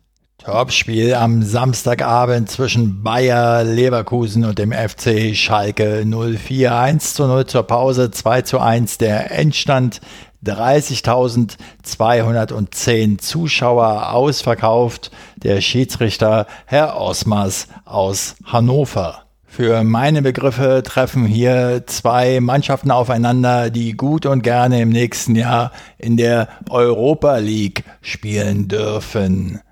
Topspiel 0.45 1.15
am 1.15 1.43
Samstagabend 1.43 2.51
zwischen 2.51 3.03
Bayer 3.03 3.65
Leverkusen 3.65 4.45
und 4.45 4.59
dem 4.59 4.73
FC 4.73 5.35
Schalke 5.35 6.05
04. 6.05 6.77
1 6.77 7.15
zu 7.15 7.27
0 7.27 7.47
zur 7.47 7.63
Pause, 7.63 8.11
2 8.11 8.43
zu 8.43 8.61
1 8.61 8.99
der 8.99 9.31
Endstand. 9.31 10.03
30.210 10.45 13.17
Zuschauer 13.17 14.13
ausverkauft. 14.13 15.11
Der 15.37 15.63
Schiedsrichter 15.63 16.47
Herr 16.67 17.01
Osmers 17.01 17.69
aus 17.87 18.37
Hannover. 18.45 19.23
Für 19.47 19.83
meine 19.83 20.21
Begriffe 20.21 20.83
treffen 20.85 21.25
hier 21.25 21.85
zwei 21.87 22.41
Mannschaften 22.41 22.91
aufeinander, 22.91 23.71
die 23.71 23.95
gut 23.95 24.27
und 24.27 24.43
gerne 24.43 24.83
im 24.83 24.91
nächsten 24.91 25.37
Jahr 25.37 25.73
in 25.97 26.19
der 26.19 26.49
Europa 26.69 27.39
League 27.39 27.85
spielen 28.03 28.69
dürfen. 28.69 29.63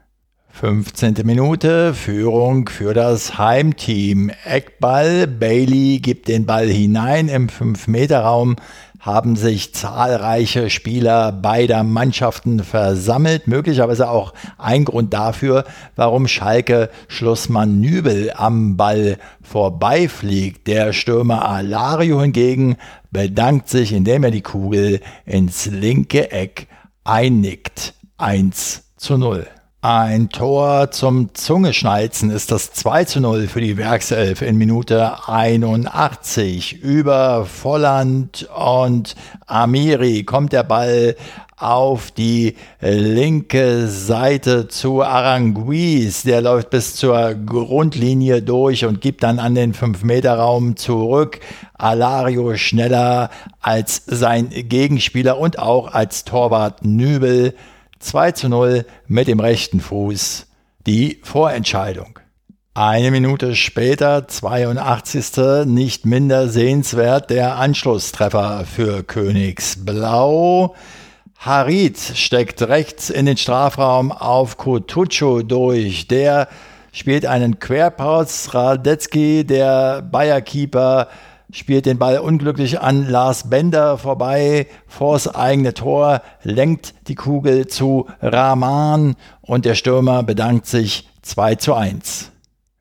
15. 0.52 1.14
Minute, 1.24 1.92
Führung 1.94 2.68
für 2.68 2.94
das 2.94 3.38
Heimteam. 3.38 4.30
Eckball, 4.44 5.26
Bailey 5.26 5.98
gibt 5.98 6.28
den 6.28 6.46
Ball 6.46 6.68
hinein 6.68 7.28
im 7.28 7.48
5-Meter-Raum, 7.48 8.56
haben 9.00 9.34
sich 9.34 9.74
zahlreiche 9.74 10.70
Spieler 10.70 11.32
beider 11.32 11.82
Mannschaften 11.82 12.62
versammelt. 12.62 13.48
Möglicherweise 13.48 14.08
auch 14.08 14.34
ein 14.58 14.84
Grund 14.84 15.12
dafür, 15.12 15.64
warum 15.96 16.28
Schalke 16.28 16.90
Schlussmann 17.08 17.80
Nübel 17.80 18.30
am 18.36 18.76
Ball 18.76 19.16
vorbeifliegt. 19.42 20.68
Der 20.68 20.92
Stürmer 20.92 21.48
Alario 21.48 22.20
hingegen 22.20 22.76
bedankt 23.10 23.68
sich, 23.68 23.92
indem 23.92 24.22
er 24.22 24.30
die 24.30 24.42
Kugel 24.42 25.00
ins 25.24 25.66
linke 25.66 26.30
Eck 26.30 26.68
einnickt. 27.02 27.94
1 28.18 28.84
zu 28.96 29.18
0. 29.18 29.46
Ein 29.84 30.28
Tor 30.28 30.92
zum 30.92 31.34
Zungeschnalzen 31.34 32.30
ist 32.30 32.52
das 32.52 32.72
2 32.72 33.04
zu 33.04 33.20
0 33.20 33.48
für 33.48 33.60
die 33.60 33.76
Werkself 33.76 34.40
in 34.40 34.56
Minute 34.56 35.26
81. 35.26 36.80
Über 36.80 37.46
Volland 37.46 38.48
und 38.56 39.16
Amiri 39.48 40.22
kommt 40.22 40.52
der 40.52 40.62
Ball 40.62 41.16
auf 41.56 42.12
die 42.12 42.54
linke 42.80 43.88
Seite 43.88 44.68
zu 44.68 45.02
Aranguiz. 45.02 46.22
Der 46.22 46.42
läuft 46.42 46.70
bis 46.70 46.94
zur 46.94 47.34
Grundlinie 47.34 48.40
durch 48.40 48.84
und 48.84 49.00
gibt 49.00 49.24
dann 49.24 49.40
an 49.40 49.56
den 49.56 49.74
5-Meter-Raum 49.74 50.76
zurück. 50.76 51.40
Alario 51.74 52.56
schneller 52.56 53.30
als 53.60 54.04
sein 54.06 54.48
Gegenspieler 54.48 55.38
und 55.38 55.58
auch 55.58 55.92
als 55.92 56.24
Torwart 56.24 56.84
Nübel. 56.84 57.56
2 58.02 58.32
zu 58.32 58.48
0 58.48 58.84
mit 59.06 59.28
dem 59.28 59.40
rechten 59.40 59.80
Fuß 59.80 60.46
die 60.86 61.20
Vorentscheidung. 61.22 62.18
Eine 62.74 63.10
Minute 63.10 63.54
später, 63.54 64.26
82. 64.26 65.66
nicht 65.66 66.06
minder 66.06 66.48
sehenswert, 66.48 67.30
der 67.30 67.56
Anschlusstreffer 67.56 68.64
für 68.64 69.02
Königsblau. 69.02 70.74
Harit 71.38 71.98
steckt 71.98 72.62
rechts 72.62 73.10
in 73.10 73.26
den 73.26 73.36
Strafraum 73.36 74.10
auf 74.10 74.56
Kutucu 74.56 75.42
durch. 75.42 76.08
Der 76.08 76.48
spielt 76.92 77.26
einen 77.26 77.58
Querpass. 77.58 78.54
Radetzky, 78.54 79.44
der 79.44 80.02
Bayer-Keeper, 80.02 81.08
spielt 81.52 81.86
den 81.86 81.98
Ball 81.98 82.18
unglücklich 82.18 82.80
an 82.80 83.08
Lars 83.08 83.48
Bender 83.48 83.98
vorbei, 83.98 84.66
vors 84.88 85.32
eigene 85.32 85.74
Tor, 85.74 86.22
lenkt 86.42 86.94
die 87.06 87.14
Kugel 87.14 87.68
zu 87.68 88.08
Rahman 88.20 89.14
und 89.42 89.64
der 89.64 89.76
Stürmer 89.76 90.24
bedankt 90.24 90.66
sich 90.66 91.08
2 91.22 91.54
zu 91.56 91.74
1. 91.74 92.32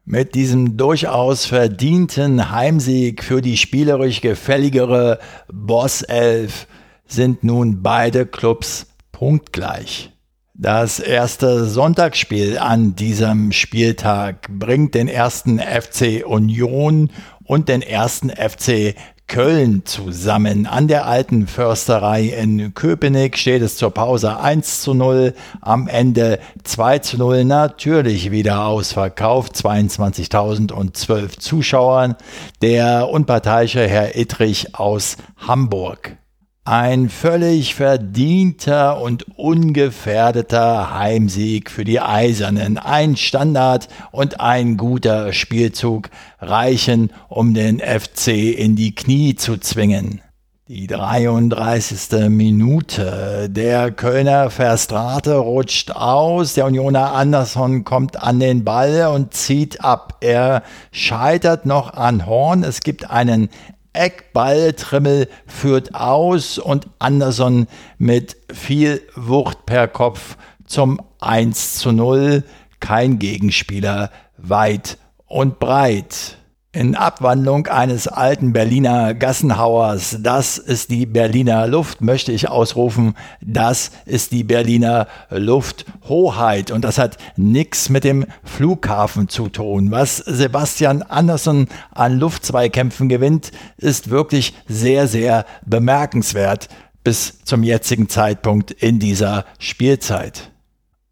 Mit 0.05 0.33
diesem 0.33 0.77
durchaus 0.77 1.45
verdienten 1.45 2.49
Heimsieg 2.49 3.23
für 3.23 3.41
die 3.41 3.57
spielerisch 3.57 4.21
gefälligere 4.21 5.19
Boss 5.51 6.01
11 6.01 6.65
sind 7.05 7.43
nun 7.43 7.83
beide 7.83 8.25
Clubs 8.25 8.87
punktgleich. 9.11 10.11
Das 10.53 10.99
erste 10.99 11.65
Sonntagsspiel 11.65 12.57
an 12.57 12.95
diesem 12.95 13.51
Spieltag 13.51 14.47
bringt 14.49 14.93
den 14.93 15.07
ersten 15.07 15.59
FC 15.59 16.23
Union 16.25 17.09
und 17.51 17.67
den 17.67 17.81
ersten 17.81 18.29
FC 18.29 18.95
Köln 19.27 19.81
zusammen. 19.83 20.65
An 20.67 20.87
der 20.87 21.05
alten 21.05 21.47
Försterei 21.47 22.27
in 22.27 22.73
Köpenick 22.73 23.37
steht 23.37 23.61
es 23.61 23.75
zur 23.75 23.91
Pause 23.91 24.39
1 24.39 24.81
zu 24.81 24.93
0, 24.93 25.33
am 25.59 25.89
Ende 25.89 26.39
2 26.63 26.99
zu 26.99 27.17
0, 27.17 27.43
natürlich 27.43 28.31
wieder 28.31 28.65
ausverkauft, 28.65 29.53
22.012 29.55 31.39
Zuschauern. 31.39 32.15
Der 32.61 33.09
unparteiische 33.09 33.85
Herr 33.85 34.15
Ittrich 34.15 34.73
aus 34.73 35.17
Hamburg. 35.35 36.20
Ein 36.63 37.09
völlig 37.09 37.73
verdienter 37.73 39.01
und 39.01 39.25
ungefährdeter 39.35 40.93
Heimsieg 40.93 41.71
für 41.71 41.83
die 41.83 41.99
Eisernen. 41.99 42.77
Ein 42.77 43.17
Standard 43.17 43.87
und 44.11 44.39
ein 44.39 44.77
guter 44.77 45.33
Spielzug 45.33 46.11
reichen, 46.39 47.11
um 47.29 47.55
den 47.55 47.79
FC 47.79 48.27
in 48.55 48.75
die 48.75 48.93
Knie 48.93 49.33
zu 49.33 49.57
zwingen. 49.57 50.21
Die 50.67 50.85
33. 50.85 52.29
Minute. 52.29 53.49
Der 53.49 53.89
Kölner 53.89 54.51
Verstrate 54.51 55.37
rutscht 55.37 55.89
aus. 55.89 56.53
Der 56.53 56.67
Unioner 56.67 57.13
Andersson 57.13 57.85
kommt 57.85 58.21
an 58.21 58.39
den 58.39 58.63
Ball 58.63 59.07
und 59.07 59.33
zieht 59.33 59.83
ab. 59.83 60.17
Er 60.21 60.61
scheitert 60.91 61.65
noch 61.65 61.95
an 61.95 62.27
Horn. 62.27 62.63
Es 62.63 62.81
gibt 62.81 63.09
einen 63.09 63.49
Eckball, 63.93 64.73
Trimmel 64.73 65.27
führt 65.45 65.95
aus 65.95 66.57
und 66.57 66.87
Anderson 66.99 67.67
mit 67.97 68.37
viel 68.51 69.01
Wucht 69.15 69.65
per 69.65 69.87
Kopf 69.87 70.37
zum 70.65 71.01
1 71.19 71.79
zu 71.79 71.91
0. 71.91 72.43
Kein 72.79 73.19
Gegenspieler 73.19 74.11
weit 74.37 74.97
und 75.27 75.59
breit 75.59 76.37
in 76.73 76.95
Abwandlung 76.95 77.67
eines 77.67 78.07
alten 78.07 78.53
Berliner 78.53 79.13
Gassenhauers. 79.13 80.17
Das 80.21 80.57
ist 80.57 80.89
die 80.89 81.05
Berliner 81.05 81.67
Luft, 81.67 81.99
möchte 81.99 82.31
ich 82.31 82.47
ausrufen. 82.47 83.15
Das 83.41 83.91
ist 84.05 84.31
die 84.31 84.45
Berliner 84.45 85.07
Lufthoheit. 85.29 86.71
Und 86.71 86.85
das 86.85 86.97
hat 86.97 87.17
nichts 87.35 87.89
mit 87.89 88.05
dem 88.05 88.25
Flughafen 88.43 89.27
zu 89.27 89.49
tun. 89.49 89.91
Was 89.91 90.17
Sebastian 90.17 91.01
Andersson 91.01 91.67
an 91.93 92.17
Luftzweikämpfen 92.17 93.09
gewinnt, 93.09 93.51
ist 93.77 94.09
wirklich 94.09 94.53
sehr, 94.67 95.07
sehr 95.07 95.45
bemerkenswert 95.65 96.69
bis 97.03 97.43
zum 97.43 97.63
jetzigen 97.63 98.07
Zeitpunkt 98.07 98.71
in 98.71 98.99
dieser 98.99 99.45
Spielzeit. 99.59 100.50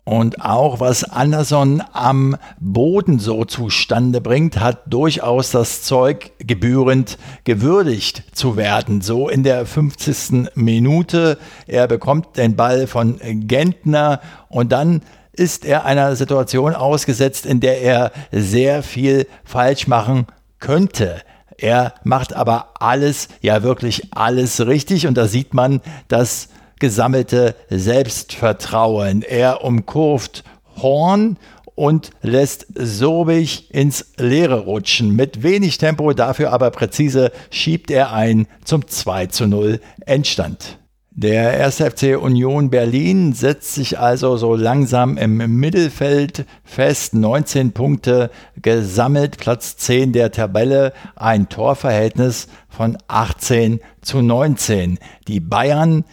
Und 0.10 0.42
auch 0.42 0.80
was 0.80 1.04
Anderson 1.04 1.84
am 1.94 2.36
Boden 2.60 3.20
so 3.20 3.46
zustande 3.46 4.22
bringt, 4.22 4.60
hat 4.60 4.92
durchaus 4.92 5.52
das 5.52 5.84
Zeug 5.84 6.32
gebührend 6.40 7.20
gewürdigt 7.44 8.24
zu 8.34 8.58
werden. 8.58 9.02
So 9.02 9.30
in 9.30 9.44
der 9.44 9.68
50. 9.68 10.56
Minute. 10.56 11.38
Er 11.68 11.86
bekommt 11.86 12.38
den 12.38 12.56
Ball 12.56 12.88
von 12.88 13.20
Gentner 13.22 14.20
und 14.48 14.72
dann 14.72 15.04
ist 15.32 15.64
er 15.64 15.86
einer 15.86 16.16
Situation 16.16 16.74
ausgesetzt, 16.74 17.46
in 17.46 17.60
der 17.60 17.84
er 17.84 18.12
sehr 18.32 18.82
viel 18.82 19.28
falsch 19.44 19.86
machen 19.86 20.26
könnte. 20.58 21.22
Er 21.56 21.94
macht 22.04 22.36
aber 22.36 22.70
alles, 22.80 23.28
ja 23.42 23.62
wirklich 23.62 24.08
alles 24.16 24.66
richtig 24.66 25.06
und 25.06 25.20
da 25.20 25.28
sieht 25.28 25.54
man 25.54 25.82
das 26.08 26.50
gesammelte 26.80 27.56
Selbstvertrauen. 27.70 29.22
Er 29.22 29.64
umkurvt 29.64 30.44
Horn 30.82 31.38
und 31.76 32.10
lässt 32.22 32.68
Sobich 32.76 33.74
ins 33.74 34.14
Leere 34.18 34.66
rutschen. 34.66 35.16
Mit 35.16 35.44
wenig 35.44 35.78
Tempo, 35.78 36.12
dafür 36.12 36.52
aber 36.52 36.72
präzise, 36.72 37.32
schiebt 37.52 37.90
er 37.90 38.12
ein 38.12 38.48
zum 38.66 38.88
2 38.88 39.28
zu 39.28 39.48
0 39.48 39.80
Endstand. 40.06 40.80
Der 41.22 41.66
1. 41.66 41.78
FC 41.78 42.18
Union 42.18 42.70
Berlin 42.70 43.34
setzt 43.34 43.76
sich 43.76 44.00
also 44.00 44.38
so 44.38 44.56
langsam 44.56 45.18
im 45.18 45.38
Mittelfeld 45.60 46.46
fest. 46.64 47.14
19 47.14 47.74
Punkte 47.74 48.30
gesammelt, 48.62 49.38
Platz 49.38 49.76
10 49.76 50.14
der 50.14 50.32
Tabelle, 50.32 50.94
ein 51.16 51.50
Torverhältnis 51.50 52.48
von 52.70 52.98
18 53.08 53.82
zu 54.02 54.22
19. 54.22 54.98
Die 55.28 55.42
Bayern 55.42 56.06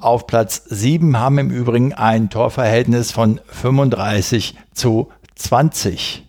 auf 0.00 0.26
Platz 0.26 0.62
7 0.66 1.18
haben 1.18 1.38
im 1.38 1.50
Übrigen 1.50 1.92
ein 1.92 2.30
Torverhältnis 2.30 3.10
von 3.10 3.40
35 3.46 4.54
zu 4.72 5.08
20. 5.36 6.24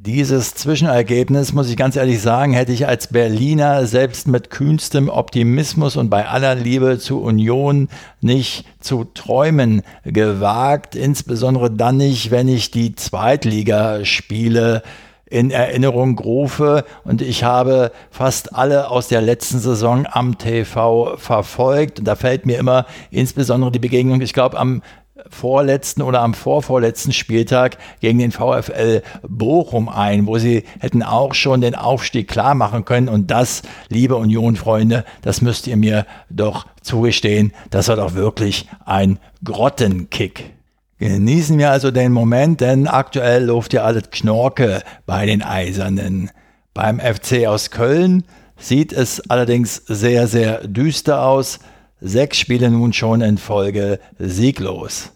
Dieses 0.00 0.54
Zwischenergebnis, 0.54 1.52
muss 1.52 1.68
ich 1.68 1.76
ganz 1.76 1.96
ehrlich 1.96 2.22
sagen, 2.22 2.52
hätte 2.52 2.70
ich 2.72 2.86
als 2.86 3.08
Berliner 3.08 3.84
selbst 3.86 4.28
mit 4.28 4.48
kühnstem 4.48 5.08
Optimismus 5.08 5.96
und 5.96 6.08
bei 6.08 6.28
aller 6.28 6.54
Liebe 6.54 6.98
zu 7.00 7.20
Union 7.20 7.88
nicht 8.20 8.64
zu 8.80 9.04
träumen 9.04 9.82
gewagt. 10.04 10.94
Insbesondere 10.94 11.70
dann 11.70 11.96
nicht, 11.96 12.30
wenn 12.30 12.46
ich 12.46 12.70
die 12.70 12.94
Zweitligaspiele 12.94 14.82
in 15.30 15.50
Erinnerung 15.50 16.18
rufe 16.18 16.84
und 17.04 17.22
ich 17.22 17.44
habe 17.44 17.92
fast 18.10 18.54
alle 18.54 18.90
aus 18.90 19.08
der 19.08 19.20
letzten 19.20 19.58
Saison 19.58 20.06
am 20.10 20.38
TV 20.38 21.16
verfolgt 21.16 21.98
und 21.98 22.06
da 22.06 22.16
fällt 22.16 22.46
mir 22.46 22.58
immer 22.58 22.86
insbesondere 23.10 23.70
die 23.70 23.78
Begegnung, 23.78 24.20
ich 24.20 24.32
glaube 24.32 24.58
am 24.58 24.82
vorletzten 25.30 26.02
oder 26.02 26.22
am 26.22 26.34
vorvorletzten 26.34 27.12
Spieltag 27.12 27.78
gegen 28.00 28.18
den 28.18 28.32
VfL 28.32 29.02
Bochum 29.26 29.88
ein, 29.88 30.26
wo 30.26 30.38
sie 30.38 30.64
hätten 30.80 31.02
auch 31.02 31.34
schon 31.34 31.60
den 31.60 31.74
Aufstieg 31.74 32.28
klar 32.28 32.54
machen 32.54 32.84
können. 32.84 33.08
Und 33.08 33.30
das, 33.30 33.62
liebe 33.88 34.16
Union-Freunde, 34.16 35.04
das 35.22 35.40
müsst 35.40 35.66
ihr 35.66 35.76
mir 35.76 36.06
doch 36.30 36.66
zugestehen, 36.82 37.52
das 37.70 37.88
war 37.88 37.96
doch 37.96 38.14
wirklich 38.14 38.66
ein 38.84 39.18
Grottenkick. 39.44 40.57
Genießen 40.98 41.58
wir 41.58 41.70
also 41.70 41.92
den 41.92 42.12
Moment, 42.12 42.60
denn 42.60 42.88
aktuell 42.88 43.44
läuft 43.44 43.72
ja 43.72 43.84
alles 43.84 44.10
Knorke 44.10 44.82
bei 45.06 45.26
den 45.26 45.42
Eisernen. 45.42 46.30
Beim 46.74 46.98
FC 46.98 47.46
aus 47.46 47.70
Köln 47.70 48.24
sieht 48.56 48.92
es 48.92 49.30
allerdings 49.30 49.76
sehr, 49.86 50.26
sehr 50.26 50.66
düster 50.66 51.22
aus. 51.24 51.60
Sechs 52.00 52.38
Spiele 52.38 52.70
nun 52.70 52.92
schon 52.92 53.20
in 53.20 53.38
Folge 53.38 54.00
sieglos. 54.18 55.12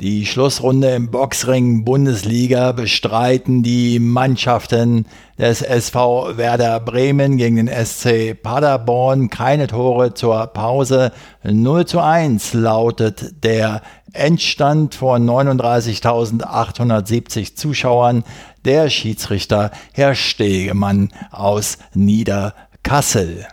Die 0.00 0.26
Schlussrunde 0.26 0.90
im 0.90 1.10
Boxring 1.10 1.84
Bundesliga 1.84 2.70
bestreiten 2.70 3.64
die 3.64 3.98
Mannschaften 3.98 5.06
des 5.36 5.60
SV 5.60 6.36
Werder 6.36 6.78
Bremen 6.78 7.36
gegen 7.36 7.56
den 7.56 7.66
SC 7.66 8.40
Paderborn. 8.40 9.28
Keine 9.28 9.66
Tore 9.66 10.14
zur 10.14 10.46
Pause. 10.46 11.10
0 11.42 11.84
zu 11.86 11.98
1 11.98 12.54
lautet 12.54 13.42
der 13.42 13.82
Endstand 14.12 14.94
vor 14.94 15.16
39.870 15.16 17.56
Zuschauern. 17.56 18.22
Der 18.64 18.90
Schiedsrichter 18.90 19.72
Herr 19.92 20.14
Stegemann 20.14 21.12
aus 21.32 21.78
Niederkassel. 21.94 23.48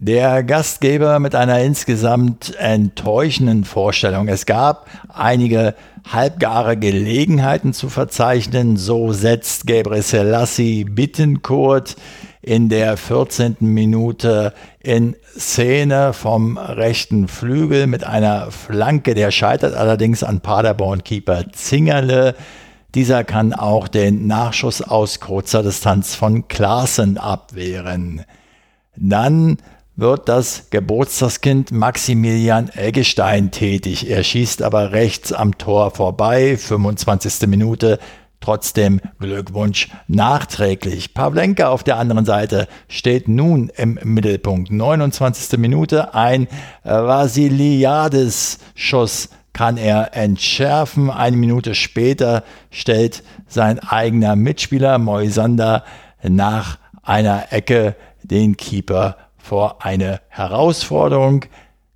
Der 0.00 0.44
Gastgeber 0.44 1.18
mit 1.18 1.34
einer 1.34 1.58
insgesamt 1.58 2.54
enttäuschenden 2.56 3.64
Vorstellung. 3.64 4.28
Es 4.28 4.46
gab 4.46 4.86
einige 5.12 5.74
halbgare 6.08 6.76
Gelegenheiten 6.76 7.72
zu 7.72 7.88
verzeichnen. 7.88 8.76
So 8.76 9.12
setzt 9.12 9.66
Gabriel 9.66 10.02
Selassie 10.02 10.84
Bittenkurt 10.84 11.96
in 12.42 12.68
der 12.68 12.96
14. 12.96 13.56
Minute 13.58 14.54
in 14.78 15.16
Szene 15.36 16.12
vom 16.12 16.58
rechten 16.58 17.26
Flügel 17.26 17.88
mit 17.88 18.04
einer 18.04 18.52
Flanke. 18.52 19.14
Der 19.14 19.32
scheitert 19.32 19.74
allerdings 19.74 20.22
an 20.22 20.42
Paderborn-Keeper 20.42 21.50
Zingerle. 21.50 22.36
Dieser 22.94 23.24
kann 23.24 23.52
auch 23.52 23.88
den 23.88 24.28
Nachschuss 24.28 24.80
aus 24.80 25.18
kurzer 25.18 25.64
Distanz 25.64 26.14
von 26.14 26.46
Klaassen 26.46 27.18
abwehren. 27.18 28.24
Dann 28.94 29.58
wird 29.98 30.28
das 30.28 30.70
Geburtstagskind 30.70 31.72
Maximilian 31.72 32.68
Eggestein 32.68 33.50
tätig. 33.50 34.08
Er 34.08 34.22
schießt 34.22 34.62
aber 34.62 34.92
rechts 34.92 35.32
am 35.32 35.58
Tor 35.58 35.90
vorbei, 35.90 36.56
25. 36.56 37.48
Minute. 37.48 37.98
Trotzdem 38.38 39.00
Glückwunsch 39.18 39.88
nachträglich. 40.06 41.14
Pavlenka 41.14 41.70
auf 41.70 41.82
der 41.82 41.96
anderen 41.96 42.24
Seite 42.24 42.68
steht 42.86 43.26
nun 43.26 43.72
im 43.76 43.98
Mittelpunkt. 44.04 44.70
29. 44.70 45.58
Minute 45.58 46.14
ein 46.14 46.46
Vasiliades-Schuss 46.84 49.30
kann 49.52 49.76
er 49.76 50.14
entschärfen. 50.14 51.10
Eine 51.10 51.36
Minute 51.36 51.74
später 51.74 52.44
stellt 52.70 53.24
sein 53.48 53.80
eigener 53.80 54.36
Mitspieler 54.36 54.98
Moisander 54.98 55.82
nach 56.22 56.78
einer 57.02 57.52
Ecke 57.52 57.96
den 58.22 58.56
Keeper 58.56 59.16
vor 59.48 59.82
eine 59.82 60.20
Herausforderung, 60.28 61.46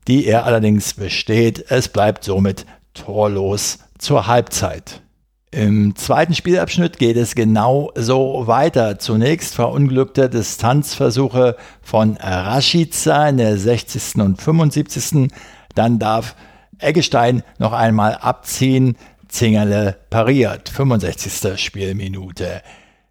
die 0.09 0.27
er 0.27 0.47
allerdings 0.47 0.95
besteht. 0.95 1.71
Es 1.71 1.89
bleibt 1.89 2.25
somit 2.25 2.65
torlos 2.95 3.79
zur 3.99 4.27
Halbzeit. 4.27 5.03
Im 5.51 5.95
zweiten 5.95 6.35
Spielabschnitt 6.35 6.99
geht 6.99 7.19
es 7.19 7.35
genau 7.35 7.93
so 7.95 8.47
weiter. 8.47 8.99
Zunächst 8.99 9.55
verunglückte 9.55 10.31
Distanzversuche 10.31 11.57
von 11.83 12.17
Rashica 12.17 13.29
in 13.29 13.37
der 13.37 13.59
60. 13.59 14.15
und 14.23 14.41
75. 14.41 15.31
Dann 15.75 15.99
darf 15.99 16.35
Eggestein 16.79 17.43
noch 17.59 17.75
einmal 17.75 18.15
abziehen. 18.15 18.97
Zingerle 19.29 19.99
pariert. 20.09 20.71
65. 20.71 21.61
Spielminute. 21.63 22.63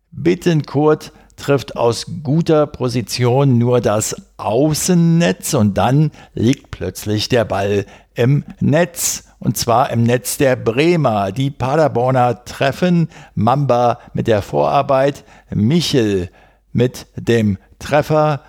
Bittenkurt 0.09 1.11
trifft 1.41 1.75
aus 1.75 2.05
guter 2.23 2.67
Position 2.67 3.57
nur 3.57 3.81
das 3.81 4.15
Außennetz 4.37 5.55
und 5.55 5.75
dann 5.75 6.11
liegt 6.35 6.69
plötzlich 6.69 7.29
der 7.29 7.45
Ball 7.45 7.85
im 8.13 8.45
Netz. 8.59 9.25
Und 9.39 9.57
zwar 9.57 9.89
im 9.89 10.03
Netz 10.03 10.37
der 10.37 10.55
Bremer. 10.55 11.31
Die 11.31 11.49
Paderborner 11.49 12.45
treffen 12.45 13.09
Mamba 13.33 13.99
mit 14.13 14.27
der 14.27 14.43
Vorarbeit, 14.43 15.23
Michel 15.49 16.29
mit 16.73 17.07
dem 17.15 17.57
Treffer 17.79 18.41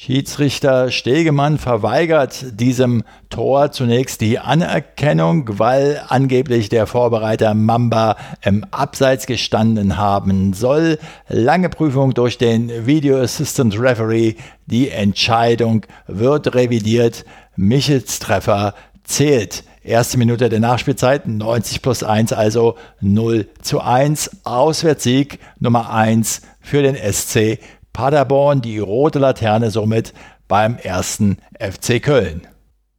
Schiedsrichter 0.00 0.92
Stegemann 0.92 1.58
verweigert 1.58 2.60
diesem 2.60 3.02
Tor 3.30 3.72
zunächst 3.72 4.20
die 4.20 4.38
Anerkennung, 4.38 5.58
weil 5.58 6.00
angeblich 6.06 6.68
der 6.68 6.86
Vorbereiter 6.86 7.52
Mamba 7.54 8.14
im 8.42 8.64
Abseits 8.70 9.26
gestanden 9.26 9.96
haben 9.96 10.52
soll. 10.52 11.00
Lange 11.28 11.68
Prüfung 11.68 12.14
durch 12.14 12.38
den 12.38 12.86
Video 12.86 13.18
Assistant 13.20 13.76
Referee. 13.76 14.36
Die 14.66 14.88
Entscheidung 14.88 15.84
wird 16.06 16.54
revidiert. 16.54 17.24
Michels 17.56 18.20
Treffer 18.20 18.74
zählt. 19.02 19.64
Erste 19.82 20.16
Minute 20.16 20.48
der 20.48 20.60
Nachspielzeit, 20.60 21.26
90 21.26 21.82
plus 21.82 22.04
1, 22.04 22.32
also 22.32 22.76
0 23.00 23.48
zu 23.62 23.80
1. 23.80 24.44
Auswärtssieg 24.44 25.40
Nummer 25.58 25.90
1 25.92 26.42
für 26.60 26.82
den 26.82 26.94
SC 26.94 27.58
Paderborn 27.92 28.60
die 28.60 28.78
rote 28.78 29.18
Laterne 29.18 29.70
somit 29.70 30.12
beim 30.46 30.76
ersten 30.78 31.38
FC 31.58 32.02
Köln. 32.02 32.46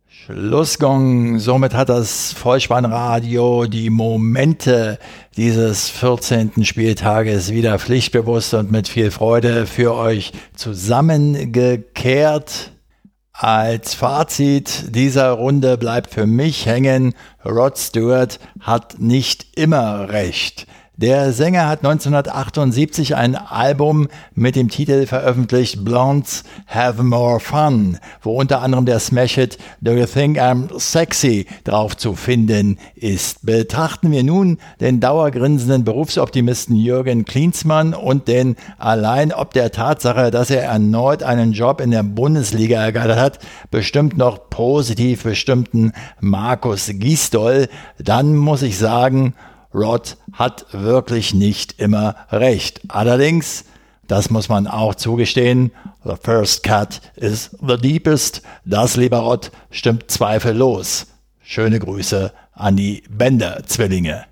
Schlussgong. 0.08 1.39
Somit 1.39 1.73
hat 1.73 1.89
das 1.89 2.34
Vollspannradio 2.34 3.65
die 3.65 3.89
Momente 3.89 4.99
dieses 5.38 5.89
14. 5.89 6.63
Spieltages 6.65 7.52
wieder 7.52 7.80
pflichtbewusst 7.80 8.54
und 8.54 8.71
mit 8.71 8.88
viel 8.88 9.10
Freude 9.10 9.65
für 9.65 9.95
euch 9.95 10.34
zusammengekehrt. 10.54 12.73
Als 13.34 13.95
Fazit 13.95 14.95
dieser 14.95 15.32
Runde 15.32 15.78
bleibt 15.78 16.13
für 16.13 16.28
mich 16.28 16.67
hängen, 16.67 17.15
Rod 17.43 17.80
Stewart 17.80 18.39
hat 18.60 18.99
nicht 18.99 19.58
immer 19.58 20.10
recht. 20.10 20.67
Der 21.01 21.31
Sänger 21.31 21.69
hat 21.69 21.85
1978 21.85 23.15
ein 23.15 23.38
Album 23.38 24.09
mit 24.35 24.57
dem 24.57 24.67
Titel 24.67 25.05
veröffentlicht 25.05 25.85
Blondes 25.85 26.43
Have 26.67 27.01
More 27.03 27.39
Fun, 27.39 27.97
wo 28.21 28.33
unter 28.33 28.62
anderem 28.62 28.85
der 28.85 28.99
Smash-Hit 28.99 29.57
Do 29.79 29.93
You 29.93 30.05
Think 30.05 30.38
I'm 30.38 30.77
Sexy 30.77 31.45
drauf 31.63 31.95
zu 31.95 32.15
finden 32.15 32.79
ist. 32.95 33.45
Betrachten 33.45 34.12
wir 34.12 34.25
nun 34.25 34.57
den 34.81 34.99
dauergrinsenden 34.99 35.85
Berufsoptimisten 35.85 36.75
Jürgen 36.75 37.23
Klinsmann 37.23 37.93
und 37.93 38.27
den 38.27 38.57
allein 38.77 39.31
ob 39.31 39.53
der 39.53 39.71
Tatsache, 39.71 40.31
dass 40.31 40.49
er 40.49 40.63
erneut 40.63 41.23
einen 41.23 41.53
Job 41.53 41.79
in 41.79 41.91
der 41.91 42.03
Bundesliga 42.03 42.83
ergattert 42.83 43.19
hat, 43.19 43.39
bestimmt 43.71 44.17
noch 44.17 44.49
positiv 44.49 45.23
bestimmten 45.23 45.93
Markus 46.19 46.91
Gisdol, 46.93 47.69
dann 47.99 48.35
muss 48.35 48.63
ich 48.63 48.77
sagen, 48.77 49.33
Rod 49.73 50.17
hat 50.34 50.65
wirklich 50.71 51.34
nicht 51.34 51.79
immer 51.79 52.15
recht. 52.32 52.82
Allerdings, 52.88 53.65
das 54.08 54.29
muss 54.29 54.49
man 54.49 54.67
auch 54.67 54.95
zugestehen, 54.95 55.71
the 56.03 56.15
first 56.21 56.63
cut 56.63 57.01
is 57.15 57.51
the 57.62 57.77
deepest. 57.77 58.41
Das, 58.65 58.95
lieber 58.95 59.19
Rod, 59.19 59.51
stimmt 59.69 60.10
zweifellos. 60.10 61.08
Schöne 61.41 61.79
Grüße 61.79 62.32
an 62.53 62.75
die 62.75 63.03
Bender-Zwillinge. 63.10 64.25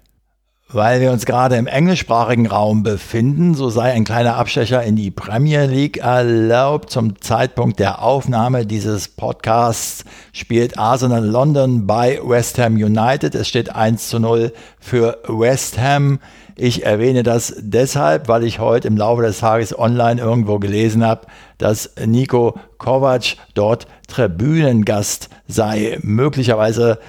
Weil 0.70 1.00
wir 1.00 1.14
uns 1.14 1.26
gerade 1.26 1.56
im 1.56 1.66
englischsprachigen 1.66 2.46
Raum 2.46 2.84
befinden, 2.84 3.56
so 3.56 3.70
sei 3.70 3.94
ein 3.94 4.04
kleiner 4.04 4.36
Abstecher 4.36 4.84
in 4.84 4.98
die 4.98 5.12
Premier 5.12 5.64
League 5.64 5.96
erlaubt. 5.96 6.90
Zum 6.90 7.22
Zeitpunkt 7.22 7.80
der 7.80 8.02
Aufnahme 8.02 8.66
dieses 8.66 9.08
Podcasts 9.08 10.04
spielt 10.34 10.78
Arsenal 10.78 11.26
London 11.26 11.88
bei 11.88 12.20
West 12.22 12.60
Ham 12.60 12.76
United. 12.76 13.34
Es 13.34 13.48
steht 13.48 13.74
1 13.74 14.10
zu 14.10 14.20
0 14.20 14.52
für 14.78 15.20
West 15.30 15.80
Ham. 15.80 16.20
Ich 16.58 16.86
erwähne 16.86 17.24
das 17.24 17.56
deshalb, 17.60 18.28
weil 18.28 18.44
ich 18.44 18.60
heute 18.60 18.90
im 18.90 18.98
Laufe 18.98 19.22
des 19.22 19.40
Tages 19.40 19.78
online 19.78 20.20
irgendwo 20.20 20.60
gelesen 20.60 21.06
habe, 21.06 21.28
dass 21.60 21.92
Nico 22.06 22.56
Kovac 22.78 23.38
dort 23.54 23.88
Tribünengast 24.10 25.30
sei. 25.48 25.98
Möglicherweise 26.02 27.00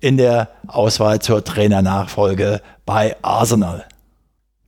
in 0.00 0.16
der 0.16 0.48
Auswahl 0.66 1.20
zur 1.20 1.44
Trainernachfolge 1.44 2.60
bei 2.84 3.16
Arsenal. 3.22 3.84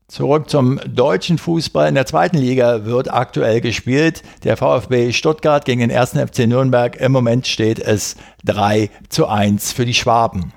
Zurück 0.08 0.48
zum 0.48 0.80
deutschen 0.86 1.36
Fußball. 1.36 1.86
In 1.86 1.94
der 1.94 2.06
zweiten 2.06 2.38
Liga 2.38 2.86
wird 2.86 3.12
aktuell 3.12 3.60
gespielt. 3.60 4.22
Der 4.42 4.56
VfB 4.56 5.12
Stuttgart 5.12 5.66
gegen 5.66 5.80
den 5.80 5.92
1. 5.92 6.12
FC 6.12 6.46
Nürnberg. 6.46 6.96
Im 6.96 7.12
Moment 7.12 7.46
steht 7.46 7.78
es 7.78 8.16
3 8.46 8.88
zu 9.10 9.26
1 9.26 9.72
für 9.72 9.84
die 9.84 9.92
Schwaben. 9.92 10.54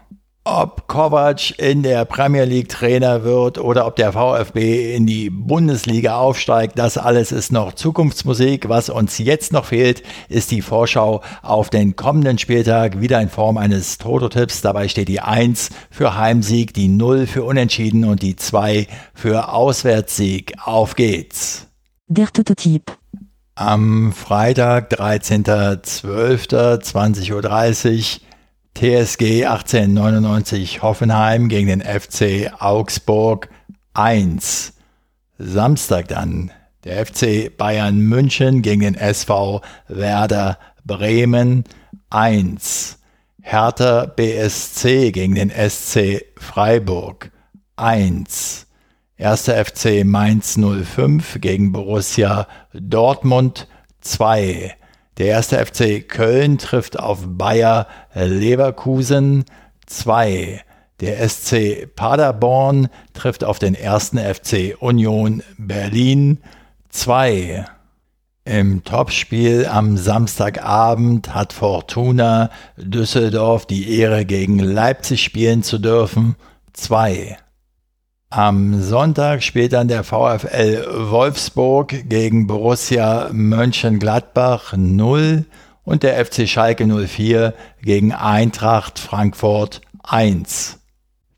Ob 0.54 0.86
Kovac 0.88 1.58
in 1.60 1.82
der 1.82 2.04
Premier 2.04 2.44
League 2.44 2.68
Trainer 2.68 3.24
wird 3.24 3.58
oder 3.58 3.88
ob 3.88 3.96
der 3.96 4.12
VfB 4.12 4.94
in 4.94 5.08
die 5.08 5.30
Bundesliga 5.30 6.18
aufsteigt, 6.18 6.78
das 6.78 6.98
alles 6.98 7.32
ist 7.32 7.54
noch 7.54 7.72
Zukunftsmusik. 7.72 8.68
Was 8.68 8.90
uns 8.90 9.18
jetzt 9.18 9.54
noch 9.54 9.64
fehlt, 9.64 10.04
ist 10.28 10.52
die 10.52 10.62
Vorschau 10.62 11.22
auf 11.42 11.70
den 11.70 11.96
kommenden 11.96 12.38
Spieltag, 12.38 13.00
wieder 13.00 13.22
in 13.22 13.30
Form 13.30 13.56
eines 13.56 13.98
Toto-Tipps. 13.98 14.60
Dabei 14.60 14.90
steht 14.90 15.08
die 15.08 15.22
1 15.22 15.70
für 15.90 16.18
Heimsieg, 16.18 16.74
die 16.74 16.90
0 16.90 17.28
für 17.28 17.44
Unentschieden 17.44 18.04
und 18.04 18.22
die 18.22 18.36
2 18.36 18.88
für 19.14 19.54
Auswärtssieg. 19.54 20.56
Auf 20.66 20.96
geht's! 20.96 21.68
Der 22.08 22.28
Toto-Tipp. 22.28 22.92
Am 23.56 24.12
Freitag, 24.12 24.92
13.12.20.30 24.92 27.32
Uhr 27.32 27.42
TSG 28.76 29.46
1899 29.46 30.82
Hoffenheim 30.82 31.50
gegen 31.50 31.68
den 31.68 31.82
FC 31.82 32.52
Augsburg 32.60 33.50
1. 33.94 34.74
Samstag 35.38 36.08
dann 36.08 36.52
der 36.84 37.06
FC 37.06 37.56
Bayern 37.56 38.00
München 38.00 38.62
gegen 38.62 38.82
den 38.82 38.96
SV 38.96 39.62
Werder 39.88 40.58
Bremen 40.86 41.64
1. 42.10 42.98
Hertha 43.42 44.06
BSC 44.06 45.12
gegen 45.12 45.36
den 45.36 45.52
SC 45.52 46.26
Freiburg 46.38 47.32
1. 47.76 48.68
Erster 49.18 49.64
FC 49.64 50.04
Mainz 50.04 50.58
05 50.58 51.40
gegen 51.42 51.72
Borussia 51.72 52.48
Dortmund 52.74 53.68
2. 54.02 54.76
Der 55.18 55.28
erste 55.28 55.64
FC 55.66 56.08
Köln 56.08 56.58
trifft 56.58 56.98
auf 56.98 57.20
Bayer 57.26 57.88
Leverkusen 58.14 59.44
2. 59.86 60.62
Der 61.02 61.28
SC 61.28 61.88
Paderborn 61.96 62.88
trifft 63.14 63.44
auf 63.44 63.60
den 63.60 63.76
ersten 63.76 64.18
FC 64.18 64.76
Union 64.80 65.44
Berlin 65.58 66.40
2. 66.90 67.66
Im 68.46 68.84
Topspiel 68.84 69.68
am 69.68 69.98
Samstagabend 69.98 71.36
hat 71.36 71.54
Fortuna 71.54 72.50
Düsseldorf 72.78 73.66
die 73.66 74.00
Ehre 74.00 74.26
gegen 74.26 74.60
Leipzig 74.60 75.24
spielen 75.24 75.62
zu 75.62 75.78
dürfen 75.78 76.36
2. 76.74 77.38
Am 78.34 78.82
Sonntag 78.82 79.44
spielt 79.44 79.74
dann 79.74 79.90
der 79.90 80.06
VfL 80.06 80.88
Wolfsburg 81.10 82.08
gegen 82.08 82.48
Borussia 82.48 83.28
Mönchengladbach 83.34 84.72
0 84.74 85.44
und 85.84 86.04
der 86.04 86.26
FC 86.26 86.48
Schalke 86.48 86.88
04 86.88 87.54
gegen 87.82 88.14
Eintracht 88.14 89.00
Frankfurt 89.00 89.82
1. 90.04 90.80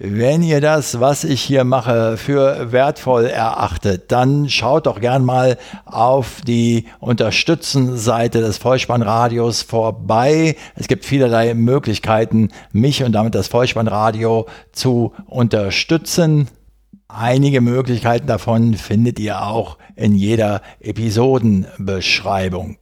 Wenn 0.04 0.42
ihr 0.42 0.62
das, 0.62 1.00
was 1.00 1.24
ich 1.24 1.44
hier 1.44 1.64
mache, 1.64 2.18
für 2.18 2.72
wertvoll 2.72 3.26
erachtet, 3.26 4.12
dann 4.12 4.50
schaut 4.50 4.88
doch 4.88 5.00
gern 5.00 5.24
mal 5.24 5.60
auf 5.86 6.42
die 6.42 6.88
Unterstützen-Seite 7.00 8.42
des 8.42 8.58
Vollspannradios 8.58 9.62
vorbei. 9.62 10.56
Es 10.74 10.88
gibt 10.88 11.06
vielerlei 11.06 11.54
Möglichkeiten, 11.54 12.50
mich 12.72 13.04
und 13.04 13.12
damit 13.12 13.36
das 13.36 13.48
Vollspannradio 13.48 14.48
zu 14.72 15.14
unterstützen. 15.28 16.48
Einige 17.08 17.62
Möglichkeiten 17.62 18.26
davon 18.26 18.74
findet 18.74 19.20
ihr 19.20 19.44
auch 19.44 19.78
in 19.96 20.16
jeder 20.16 20.64
Episodenbeschreibung. 20.80 22.78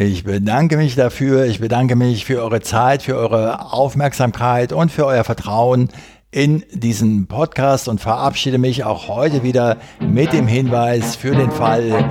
Ich 0.00 0.24
bedanke 0.24 0.78
mich 0.78 0.94
dafür, 0.94 1.44
ich 1.44 1.60
bedanke 1.60 1.94
mich 1.94 2.24
für 2.24 2.40
eure 2.42 2.62
Zeit, 2.62 3.02
für 3.02 3.16
eure 3.16 3.70
Aufmerksamkeit 3.70 4.72
und 4.72 4.90
für 4.90 5.04
euer 5.04 5.24
Vertrauen 5.24 5.90
in 6.30 6.64
diesen 6.72 7.26
Podcast 7.26 7.86
und 7.86 8.00
verabschiede 8.00 8.56
mich 8.56 8.84
auch 8.84 9.08
heute 9.08 9.42
wieder 9.42 9.76
mit 10.00 10.32
dem 10.32 10.46
Hinweis 10.46 11.16
für 11.16 11.32
den 11.32 11.50
Fall, 11.50 12.02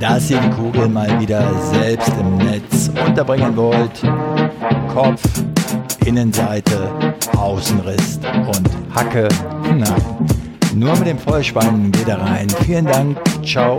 dass 0.00 0.30
ihr 0.30 0.40
die 0.40 0.48
Kugel 0.52 0.88
mal 0.88 1.20
wieder 1.20 1.46
selbst 1.70 2.12
im 2.18 2.38
Netz 2.38 2.90
unterbringen 3.06 3.54
wollt, 3.58 4.02
Kopf, 4.88 5.20
Innenseite, 6.06 6.90
Außenriss 7.36 8.20
und 8.24 8.70
Hacke, 8.94 9.28
nein, 9.64 10.02
nur 10.74 10.96
mit 10.96 11.08
dem 11.08 11.18
Vollspann 11.18 11.92
geht 11.92 12.08
er 12.08 12.22
rein. 12.22 12.48
Vielen 12.64 12.86
Dank, 12.86 13.18
ciao. 13.44 13.78